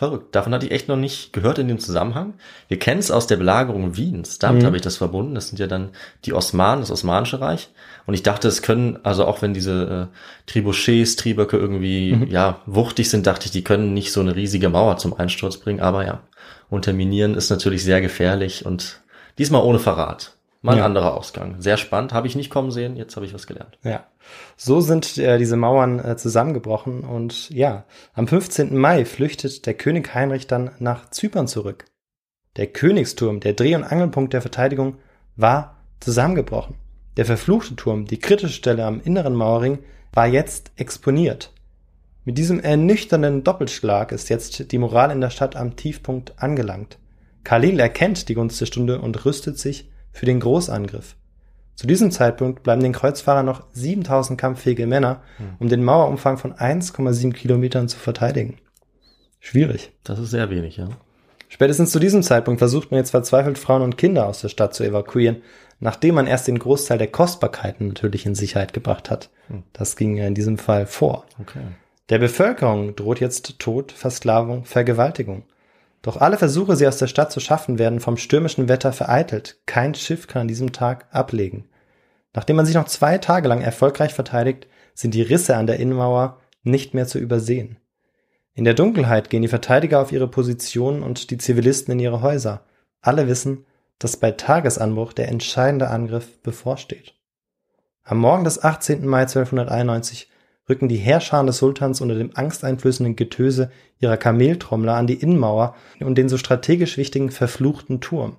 [0.00, 0.34] Verrückt.
[0.34, 2.32] Davon hatte ich echt noch nicht gehört in dem Zusammenhang.
[2.68, 4.38] Wir kennen es aus der Belagerung Wiens.
[4.38, 4.66] Damit mhm.
[4.68, 5.34] habe ich das verbunden.
[5.34, 5.90] Das sind ja dann
[6.24, 7.68] die Osmanen, das Osmanische Reich.
[8.06, 12.28] Und ich dachte, es können, also auch wenn diese äh, Tribuchets, Triböcke irgendwie, mhm.
[12.28, 15.80] ja, wuchtig sind, dachte ich, die können nicht so eine riesige Mauer zum Einsturz bringen.
[15.80, 16.22] Aber ja,
[16.70, 19.02] unterminieren ist natürlich sehr gefährlich und
[19.36, 20.32] diesmal ohne Verrat.
[20.62, 20.84] Mal ein ja.
[20.84, 21.60] anderer Ausgang.
[21.60, 23.78] Sehr spannend, habe ich nicht kommen sehen, jetzt habe ich was gelernt.
[23.82, 24.04] Ja.
[24.56, 28.76] So sind äh, diese Mauern äh, zusammengebrochen und ja, am 15.
[28.76, 31.86] Mai flüchtet der König Heinrich dann nach Zypern zurück.
[32.56, 34.98] Der Königsturm, der Dreh- und Angelpunkt der Verteidigung,
[35.36, 36.76] war zusammengebrochen.
[37.16, 39.78] Der verfluchte Turm, die kritische Stelle am inneren Mauerring,
[40.12, 41.52] war jetzt exponiert.
[42.24, 46.98] Mit diesem ernüchternden Doppelschlag ist jetzt die Moral in der Stadt am Tiefpunkt angelangt.
[47.44, 51.16] Khalil erkennt die Gunst der Stunde und rüstet sich für den Großangriff.
[51.74, 55.22] Zu diesem Zeitpunkt bleiben den Kreuzfahrern noch 7000 kampffähige Männer,
[55.58, 58.58] um den Mauerumfang von 1,7 Kilometern zu verteidigen.
[59.38, 59.92] Schwierig.
[60.04, 60.88] Das ist sehr wenig, ja.
[61.48, 64.84] Spätestens zu diesem Zeitpunkt versucht man jetzt verzweifelt Frauen und Kinder aus der Stadt zu
[64.84, 65.42] evakuieren,
[65.80, 69.30] nachdem man erst den Großteil der Kostbarkeiten natürlich in Sicherheit gebracht hat.
[69.48, 69.64] Hm.
[69.72, 71.24] Das ging ja in diesem Fall vor.
[71.40, 71.60] Okay.
[72.10, 75.44] Der Bevölkerung droht jetzt Tod, Versklavung, Vergewaltigung.
[76.02, 79.60] Doch alle Versuche, sie aus der Stadt zu schaffen, werden vom stürmischen Wetter vereitelt.
[79.66, 81.68] Kein Schiff kann an diesem Tag ablegen.
[82.32, 86.38] Nachdem man sich noch zwei Tage lang erfolgreich verteidigt, sind die Risse an der Innenmauer
[86.62, 87.78] nicht mehr zu übersehen.
[88.54, 92.64] In der Dunkelheit gehen die Verteidiger auf ihre Positionen und die Zivilisten in ihre Häuser.
[93.00, 93.66] Alle wissen,
[93.98, 97.14] dass bei Tagesanbruch der entscheidende Angriff bevorsteht.
[98.02, 99.06] Am Morgen des 18.
[99.06, 100.29] Mai 1291
[100.70, 106.16] rücken die Heerscharen des Sultans unter dem angsteinflößenden Getöse ihrer Kameltrommler an die Innenmauer und
[106.16, 108.36] den so strategisch wichtigen verfluchten Turm.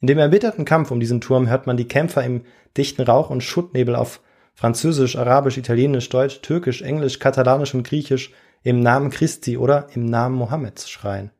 [0.00, 2.42] In dem erbitterten Kampf um diesen Turm hört man die Kämpfer im
[2.76, 4.20] dichten Rauch und Schuttnebel auf
[4.54, 8.32] Französisch, Arabisch, Italienisch, Deutsch, Türkisch, Englisch, Katalanisch und Griechisch
[8.62, 11.30] im Namen Christi oder im Namen Mohammeds schreien.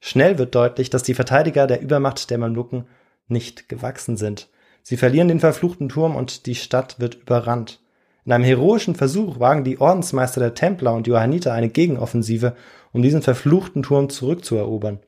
[0.00, 2.86] Schnell wird deutlich, dass die Verteidiger der Übermacht der Mamluken
[3.28, 4.48] nicht gewachsen sind.
[4.82, 7.81] Sie verlieren den verfluchten Turm und die Stadt wird überrannt.
[8.24, 12.54] In einem heroischen Versuch wagen die Ordensmeister der Templer und Johanniter eine Gegenoffensive,
[12.92, 15.00] um diesen verfluchten Turm zurückzuerobern.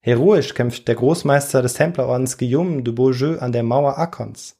[0.00, 4.56] Heroisch kämpft der Großmeister des Templerordens Guillaume de Beaujeu an der Mauer Akons.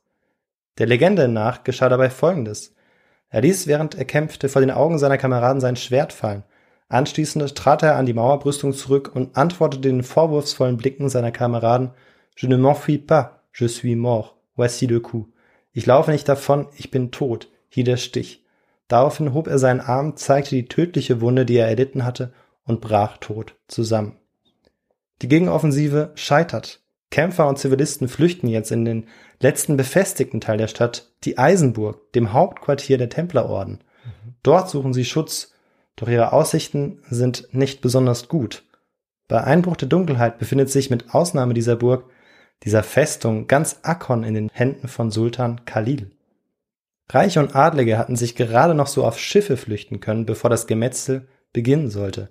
[0.79, 2.75] Der Legende nach geschah dabei Folgendes.
[3.31, 6.45] Er ließ, während er kämpfte, vor den Augen seiner Kameraden sein Schwert fallen.
[6.89, 11.91] Anschließend trat er an die Mauerbrüstung zurück und antwortete den vorwurfsvollen Blicken seiner Kameraden
[12.37, 15.27] Je ne m'enfuis pas, je suis mort, voici le coup.
[15.73, 18.45] Ich laufe nicht davon, ich bin tot, hier der Stich.
[18.89, 22.33] Daraufhin hob er seinen Arm, zeigte die tödliche Wunde, die er erlitten hatte,
[22.64, 24.16] und brach tot zusammen.
[25.23, 26.81] Die Gegenoffensive scheitert.
[27.11, 29.07] Kämpfer und Zivilisten flüchten jetzt in den
[29.41, 33.83] letzten befestigten Teil der Stadt, die Eisenburg, dem Hauptquartier der Templerorden.
[34.43, 35.53] Dort suchen sie Schutz,
[35.97, 38.64] doch ihre Aussichten sind nicht besonders gut.
[39.27, 42.05] Bei Einbruch der Dunkelheit befindet sich mit Ausnahme dieser Burg,
[42.64, 46.11] dieser Festung, ganz Akkon in den Händen von Sultan Khalil.
[47.11, 51.29] Reiche und Adlige hatten sich gerade noch so auf Schiffe flüchten können, bevor das Gemetzel
[51.53, 52.29] beginnen sollte.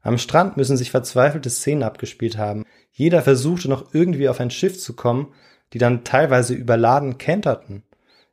[0.00, 2.64] Am Strand müssen sich verzweifelte Szenen abgespielt haben.
[2.90, 5.32] Jeder versuchte noch irgendwie auf ein Schiff zu kommen,
[5.72, 7.84] die dann teilweise überladen kenterten.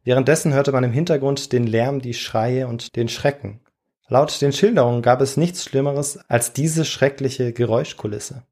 [0.04, 3.62] Währenddessen hörte man im Hintergrund den Lärm, die Schreie und den Schrecken.
[4.08, 8.44] Laut den Schilderungen gab es nichts Schlimmeres als diese schreckliche Geräuschkulisse.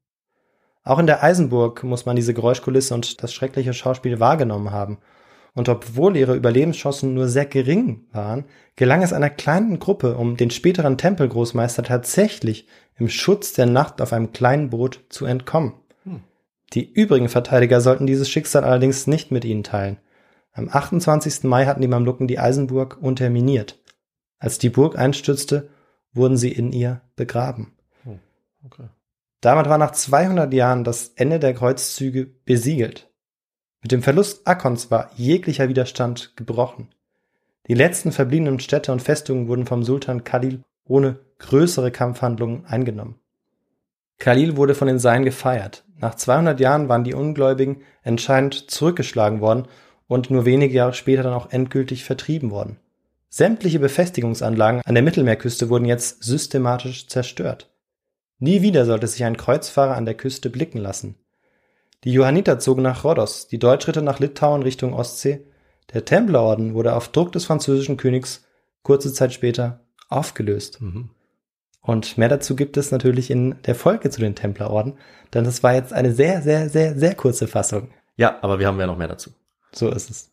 [0.84, 4.98] Auch in der Eisenburg muss man diese Geräuschkulisse und das schreckliche Schauspiel wahrgenommen haben.
[5.54, 8.44] Und obwohl ihre Überlebenschancen nur sehr gering waren,
[8.76, 14.12] gelang es einer kleinen Gruppe um den späteren Tempelgroßmeister tatsächlich im Schutz der Nacht auf
[14.12, 15.74] einem kleinen Boot zu entkommen.
[16.04, 16.22] Hm.
[16.74, 19.98] Die übrigen Verteidiger sollten dieses Schicksal allerdings nicht mit ihnen teilen.
[20.52, 21.44] Am 28.
[21.44, 23.78] Mai hatten die Mamluken die Eisenburg unterminiert.
[24.38, 25.70] Als die Burg einstürzte,
[26.12, 27.72] wurden sie in ihr begraben.
[28.04, 28.18] Hm.
[28.64, 28.88] Okay.
[29.40, 33.07] Damit war nach 200 Jahren das Ende der Kreuzzüge besiegelt.
[33.82, 36.88] Mit dem Verlust Akkons war jeglicher Widerstand gebrochen.
[37.68, 43.20] Die letzten verbliebenen Städte und Festungen wurden vom Sultan Khalil ohne größere Kampfhandlungen eingenommen.
[44.18, 45.84] Khalil wurde von den Seinen gefeiert.
[45.98, 49.68] Nach 200 Jahren waren die Ungläubigen entscheidend zurückgeschlagen worden
[50.08, 52.78] und nur wenige Jahre später dann auch endgültig vertrieben worden.
[53.28, 57.70] Sämtliche Befestigungsanlagen an der Mittelmeerküste wurden jetzt systematisch zerstört.
[58.38, 61.16] Nie wieder sollte sich ein Kreuzfahrer an der Küste blicken lassen.
[62.04, 65.44] Die Johanniter zogen nach Rhodos, die Deutschritter nach Litauen Richtung Ostsee.
[65.92, 68.46] Der Templerorden wurde auf Druck des französischen Königs
[68.82, 70.80] kurze Zeit später aufgelöst.
[70.80, 71.10] Mhm.
[71.80, 74.98] Und mehr dazu gibt es natürlich in der Folge zu den Templerorden,
[75.32, 77.90] denn das war jetzt eine sehr, sehr, sehr, sehr kurze Fassung.
[78.16, 79.30] Ja, aber wir haben ja noch mehr dazu.
[79.72, 80.32] So ist es.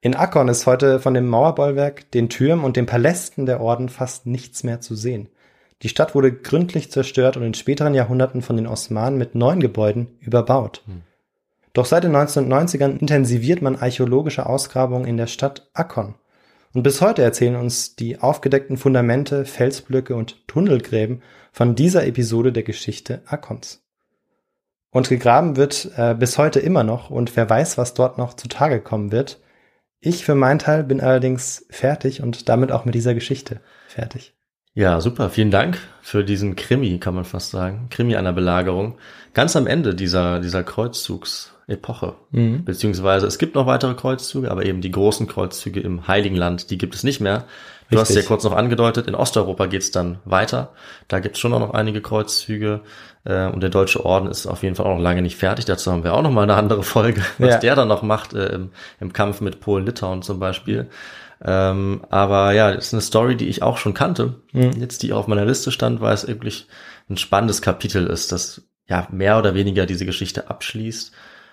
[0.00, 4.26] In Akkon ist heute von dem Mauerbollwerk, den Türmen und den Palästen der Orden fast
[4.26, 5.28] nichts mehr zu sehen.
[5.82, 10.18] Die Stadt wurde gründlich zerstört und in späteren Jahrhunderten von den Osmanen mit neuen Gebäuden
[10.20, 10.82] überbaut.
[10.86, 11.02] Hm.
[11.72, 16.16] Doch seit den 1990ern intensiviert man archäologische Ausgrabungen in der Stadt Akkon.
[16.74, 21.22] Und bis heute erzählen uns die aufgedeckten Fundamente, Felsblöcke und Tunnelgräben
[21.52, 23.82] von dieser Episode der Geschichte Akkons.
[24.90, 28.80] Und gegraben wird äh, bis heute immer noch und wer weiß, was dort noch zutage
[28.80, 29.40] kommen wird.
[30.00, 34.37] Ich für meinen Teil bin allerdings fertig und damit auch mit dieser Geschichte fertig.
[34.78, 35.28] Ja, super.
[35.28, 37.88] Vielen Dank für diesen Krimi, kann man fast sagen.
[37.90, 38.96] Krimi einer Belagerung.
[39.34, 42.14] Ganz am Ende dieser, dieser Kreuzzugsepoche.
[42.30, 42.64] Mhm.
[42.64, 46.78] Beziehungsweise es gibt noch weitere Kreuzzüge, aber eben die großen Kreuzzüge im Heiligen Land, die
[46.78, 47.38] gibt es nicht mehr.
[47.90, 48.16] Du Richtig.
[48.18, 50.72] hast ja kurz noch angedeutet, in Osteuropa geht's dann weiter.
[51.08, 52.82] Da gibt's schon noch einige Kreuzzüge.
[53.24, 55.64] Äh, und der Deutsche Orden ist auf jeden Fall auch noch lange nicht fertig.
[55.64, 57.58] Dazu haben wir auch noch mal eine andere Folge, was ja.
[57.58, 58.70] der dann noch macht äh, im,
[59.00, 60.88] im Kampf mit Polen-Litauen zum Beispiel.
[61.44, 64.40] Ähm, aber ja, das ist eine Story, die ich auch schon kannte.
[64.52, 64.72] Mhm.
[64.72, 66.66] Jetzt, die auf meiner Liste stand, weil es wirklich
[67.08, 71.12] ein spannendes Kapitel ist, das ja mehr oder weniger diese Geschichte abschließt.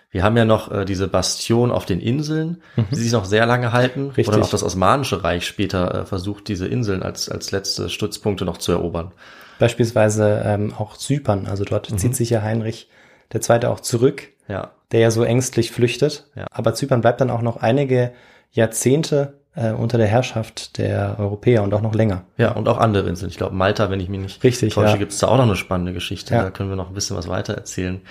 [0.09, 2.85] Wir haben ja noch äh, diese Bastion auf den Inseln, mhm.
[2.91, 4.07] die sich noch sehr lange halten.
[4.07, 4.29] Richtig.
[4.29, 8.57] Oder auch das Osmanische Reich später äh, versucht, diese Inseln als, als letzte Stützpunkte noch
[8.57, 9.11] zu erobern.
[9.59, 11.47] Beispielsweise ähm, auch Zypern.
[11.47, 11.97] Also dort mhm.
[11.97, 12.89] zieht sich ja Heinrich
[13.33, 14.71] der Zweite auch zurück, ja.
[14.91, 16.29] der ja so ängstlich flüchtet.
[16.35, 16.45] Ja.
[16.51, 18.13] Aber Zypern bleibt dann auch noch einige
[18.51, 22.23] Jahrzehnte äh, unter der Herrschaft der Europäer und auch noch länger.
[22.37, 23.29] Ja, und auch andere Inseln.
[23.29, 24.97] Ich glaube, Malta, wenn ich mich nicht Richtig, täusche, ja.
[24.97, 26.33] gibt es da auch noch eine spannende Geschichte.
[26.33, 26.43] Ja.
[26.43, 28.01] Da können wir noch ein bisschen was weiter erzählen.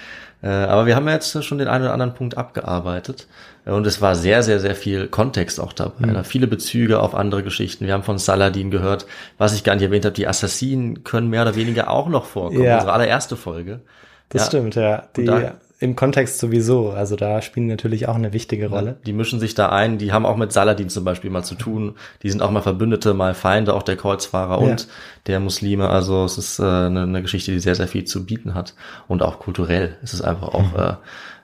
[0.42, 3.26] Äh, aber wir haben ja jetzt schon den einen oder anderen Punkt abgearbeitet.
[3.66, 6.07] Und es war sehr, sehr, sehr viel Kontext auch dabei.
[6.07, 6.24] Mhm.
[6.24, 7.86] Viele Bezüge auf andere Geschichten.
[7.86, 9.07] Wir haben von Saladin gehört,
[9.38, 12.64] was ich gar nicht erwähnt habe, die Assassinen können mehr oder weniger auch noch vorkommen.
[12.64, 12.74] Ja.
[12.76, 13.80] Unsere allererste Folge.
[14.28, 14.49] Das ja.
[14.49, 15.05] stimmt, ja.
[15.16, 15.55] Die, da,
[15.85, 16.91] im Kontext sowieso.
[16.91, 18.97] Also da spielen natürlich auch eine wichtige Rolle.
[19.07, 19.99] Die mischen sich da ein.
[19.99, 21.95] Die haben auch mit Saladin zum Beispiel mal zu tun.
[22.22, 24.70] Die sind auch mal Verbündete, mal Feinde, auch der Kreuzfahrer ja.
[24.70, 24.89] und
[25.26, 25.89] der Muslime.
[25.91, 28.74] Also es ist äh, eine, eine, Geschichte, die sehr, sehr viel zu bieten hat.
[29.07, 30.78] Und auch kulturell ist es einfach auch mhm.
[30.78, 30.95] äh,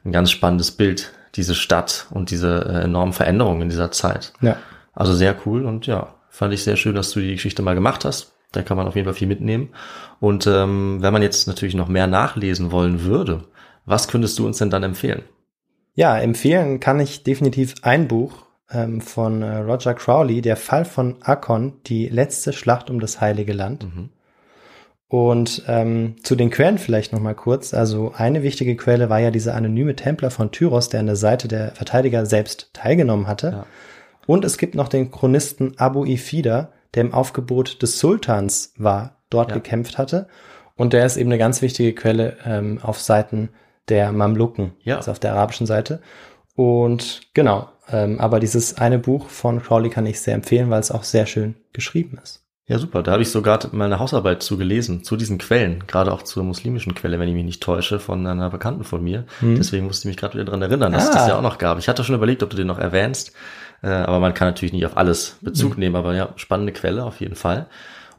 [0.06, 4.32] ein ganz spannendes Bild, diese Stadt und diese äh, enormen Veränderungen in dieser Zeit.
[4.40, 4.56] Ja.
[4.94, 8.04] Also sehr cool und ja, fand ich sehr schön, dass du die Geschichte mal gemacht
[8.04, 8.32] hast.
[8.52, 9.68] Da kann man auf jeden Fall viel mitnehmen.
[10.18, 13.44] Und ähm, wenn man jetzt natürlich noch mehr nachlesen wollen würde,
[13.84, 15.22] was könntest du uns denn dann empfehlen?
[15.94, 21.16] Ja, empfehlen kann ich definitiv ein Buch ähm, von äh, Roger Crowley, Der Fall von
[21.22, 23.84] Akkon, die letzte Schlacht um das Heilige Land.
[23.84, 24.10] Mhm.
[25.08, 27.74] Und ähm, zu den Quellen vielleicht noch mal kurz.
[27.74, 31.48] Also eine wichtige Quelle war ja dieser anonyme Templer von Tyros, der an der Seite
[31.48, 33.48] der Verteidiger selbst teilgenommen hatte.
[33.48, 33.66] Ja.
[34.28, 39.48] Und es gibt noch den Chronisten Abu Ifida, der im Aufgebot des Sultans war, dort
[39.50, 39.56] Ja.
[39.56, 40.28] gekämpft hatte.
[40.76, 43.48] Und der ist eben eine ganz wichtige Quelle ähm, auf Seiten
[43.88, 44.96] der Mamluken, Ja.
[44.96, 46.00] also auf der arabischen Seite.
[46.56, 50.90] Und genau, ähm, aber dieses eine Buch von Crowley kann ich sehr empfehlen, weil es
[50.90, 52.44] auch sehr schön geschrieben ist.
[52.66, 53.02] Ja, super.
[53.02, 56.44] Da habe ich sogar mal eine Hausarbeit zu gelesen, zu diesen Quellen, gerade auch zur
[56.44, 59.24] muslimischen Quelle, wenn ich mich nicht täusche, von einer Bekannten von mir.
[59.40, 61.14] Deswegen musste ich mich gerade wieder dran erinnern, dass es Ah.
[61.14, 61.78] das ja auch noch gab.
[61.78, 63.32] Ich hatte schon überlegt, ob du den noch erwähnst,
[63.82, 67.18] äh, aber man kann natürlich nicht auf alles Bezug nehmen, aber ja, spannende Quelle auf
[67.20, 67.66] jeden Fall.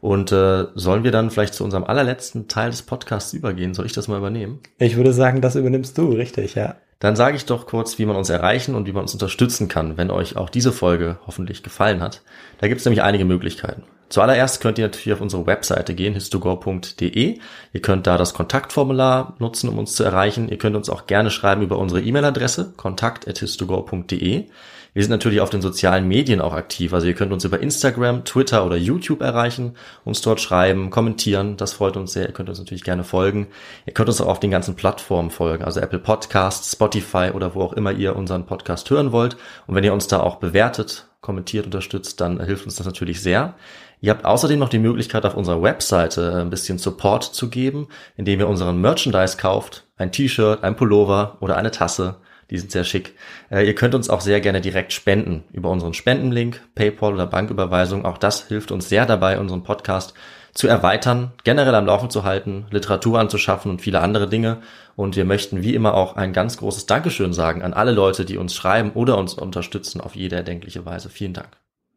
[0.02, 3.72] Und äh, sollen wir dann vielleicht zu unserem allerletzten Teil des Podcasts übergehen?
[3.72, 4.58] Soll ich das mal übernehmen?
[4.78, 6.74] Ich würde sagen, das übernimmst du, richtig, ja.
[6.98, 9.96] Dann sage ich doch kurz, wie man uns erreichen und wie man uns unterstützen kann,
[9.98, 12.22] wenn euch auch diese Folge hoffentlich gefallen hat.
[12.58, 13.84] Da gibt es nämlich einige Möglichkeiten.
[14.08, 17.38] Zuallererst könnt ihr natürlich auf unsere Webseite gehen, histogo.de.
[17.72, 20.48] Ihr könnt da das Kontaktformular nutzen, um uns zu erreichen.
[20.48, 24.46] Ihr könnt uns auch gerne schreiben über unsere E-Mail-Adresse, kontakt.histogo.de.
[24.94, 26.92] Wir sind natürlich auf den sozialen Medien auch aktiv.
[26.92, 29.74] Also ihr könnt uns über Instagram, Twitter oder YouTube erreichen,
[30.04, 31.56] uns dort schreiben, kommentieren.
[31.56, 32.26] Das freut uns sehr.
[32.26, 33.46] Ihr könnt uns natürlich gerne folgen.
[33.86, 37.62] Ihr könnt uns auch auf den ganzen Plattformen folgen, also Apple Podcasts, Spotify oder wo
[37.62, 39.38] auch immer ihr unseren Podcast hören wollt.
[39.66, 43.54] Und wenn ihr uns da auch bewertet, kommentiert, unterstützt, dann hilft uns das natürlich sehr.
[44.02, 48.40] Ihr habt außerdem noch die Möglichkeit, auf unserer Webseite ein bisschen Support zu geben, indem
[48.40, 49.86] ihr unseren Merchandise kauft.
[49.96, 52.16] Ein T-Shirt, ein Pullover oder eine Tasse.
[52.52, 53.14] Die sind sehr schick.
[53.50, 58.04] Äh, ihr könnt uns auch sehr gerne direkt spenden über unseren Spendenlink, PayPal oder Banküberweisung.
[58.04, 60.12] Auch das hilft uns sehr dabei, unseren Podcast
[60.52, 64.58] zu erweitern, generell am Laufen zu halten, Literatur anzuschaffen und viele andere Dinge.
[64.96, 68.36] Und wir möchten wie immer auch ein ganz großes Dankeschön sagen an alle Leute, die
[68.36, 71.08] uns schreiben oder uns unterstützen auf jede erdenkliche Weise.
[71.08, 71.48] Vielen Dank.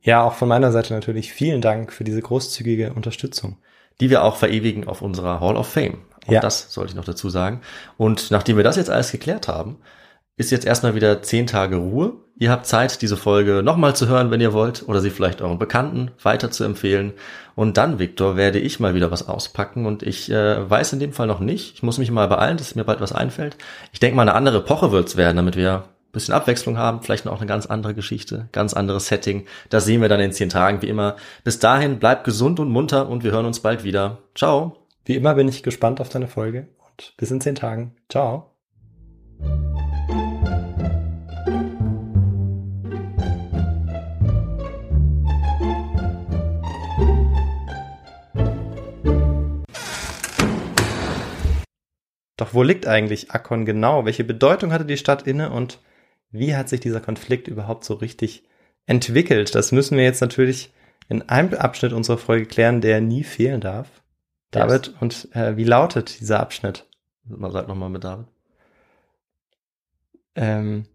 [0.03, 3.57] Ja, auch von meiner Seite natürlich vielen Dank für diese großzügige Unterstützung.
[4.01, 5.99] die wir auch verewigen auf unserer Hall of Fame.
[6.27, 6.41] Auch Ja.
[6.41, 7.61] das sollte ich noch dazu sagen.
[7.97, 9.77] Und nachdem wir das jetzt alles geklärt haben,
[10.37, 12.13] ist jetzt erstmal wieder zehn Tage Ruhe.
[12.37, 15.57] Ihr habt Zeit, diese Folge nochmal zu hören, wenn ihr wollt, oder sie vielleicht euren
[15.57, 17.13] Bekannten weiter zu empfehlen.
[17.55, 21.13] Und dann, Viktor, werde ich mal wieder was auspacken und ich äh, weiß in dem
[21.13, 21.75] Fall noch nicht.
[21.75, 23.55] Ich muss mich mal beeilen, dass mir bald was einfällt.
[23.93, 27.23] Ich denke mal, eine andere Epoche wird's werden, damit wir ein bisschen Abwechslung haben, vielleicht
[27.23, 29.45] noch eine ganz andere Geschichte, ganz anderes Setting.
[29.69, 31.15] Das sehen wir dann in zehn Tagen, wie immer.
[31.45, 34.17] Bis dahin, bleibt gesund und munter und wir hören uns bald wieder.
[34.35, 34.75] Ciao.
[35.05, 37.95] Wie immer bin ich gespannt auf deine Folge und bis in zehn Tagen.
[38.09, 38.51] Ciao.
[52.45, 54.05] Doch wo liegt eigentlich Akkon genau?
[54.05, 55.79] Welche Bedeutung hatte die Stadt inne und
[56.29, 58.43] wie hat sich dieser Konflikt überhaupt so richtig
[58.85, 59.55] entwickelt?
[59.55, 60.71] Das müssen wir jetzt natürlich
[61.09, 63.89] in einem Abschnitt unserer Folge klären, der nie fehlen darf.
[64.51, 66.85] David, und äh, wie lautet dieser Abschnitt?
[67.23, 68.27] Man sagt nochmal mit David.
[70.35, 70.85] Ähm,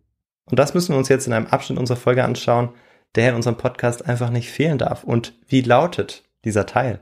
[0.45, 2.69] und das müssen wir uns jetzt in einem Abschnitt unserer Folge anschauen,
[3.17, 5.03] der in unserem Podcast einfach nicht fehlen darf.
[5.03, 7.01] Und wie lautet dieser Teil?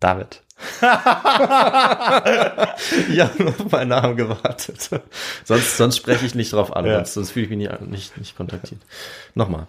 [0.00, 0.42] David.
[3.10, 4.90] ja, nur auf meinen Namen gewartet.
[5.44, 6.96] sonst, sonst spreche ich nicht drauf an, Ja.
[6.96, 8.80] sonst, sonst fühle ich mich nicht, nicht, nicht kontaktiert.
[9.34, 9.66] Nochmal.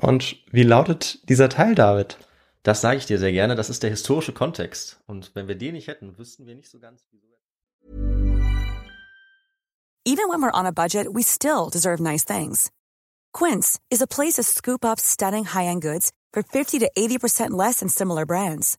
[0.00, 2.18] Und wie lautet dieser Teil, David?
[2.62, 3.54] Das sage ich dir sehr gerne.
[3.54, 4.98] Das ist der historische Kontext.
[5.06, 7.26] Und wenn wir den nicht hätten, wüssten wir nicht so ganz, wieso.
[10.04, 12.70] Even when we're on a budget, we still deserve nice things.
[13.32, 17.80] Quince is a place to scoop up stunning high-end goods for 50 to 80% less
[17.80, 18.78] than similar brands.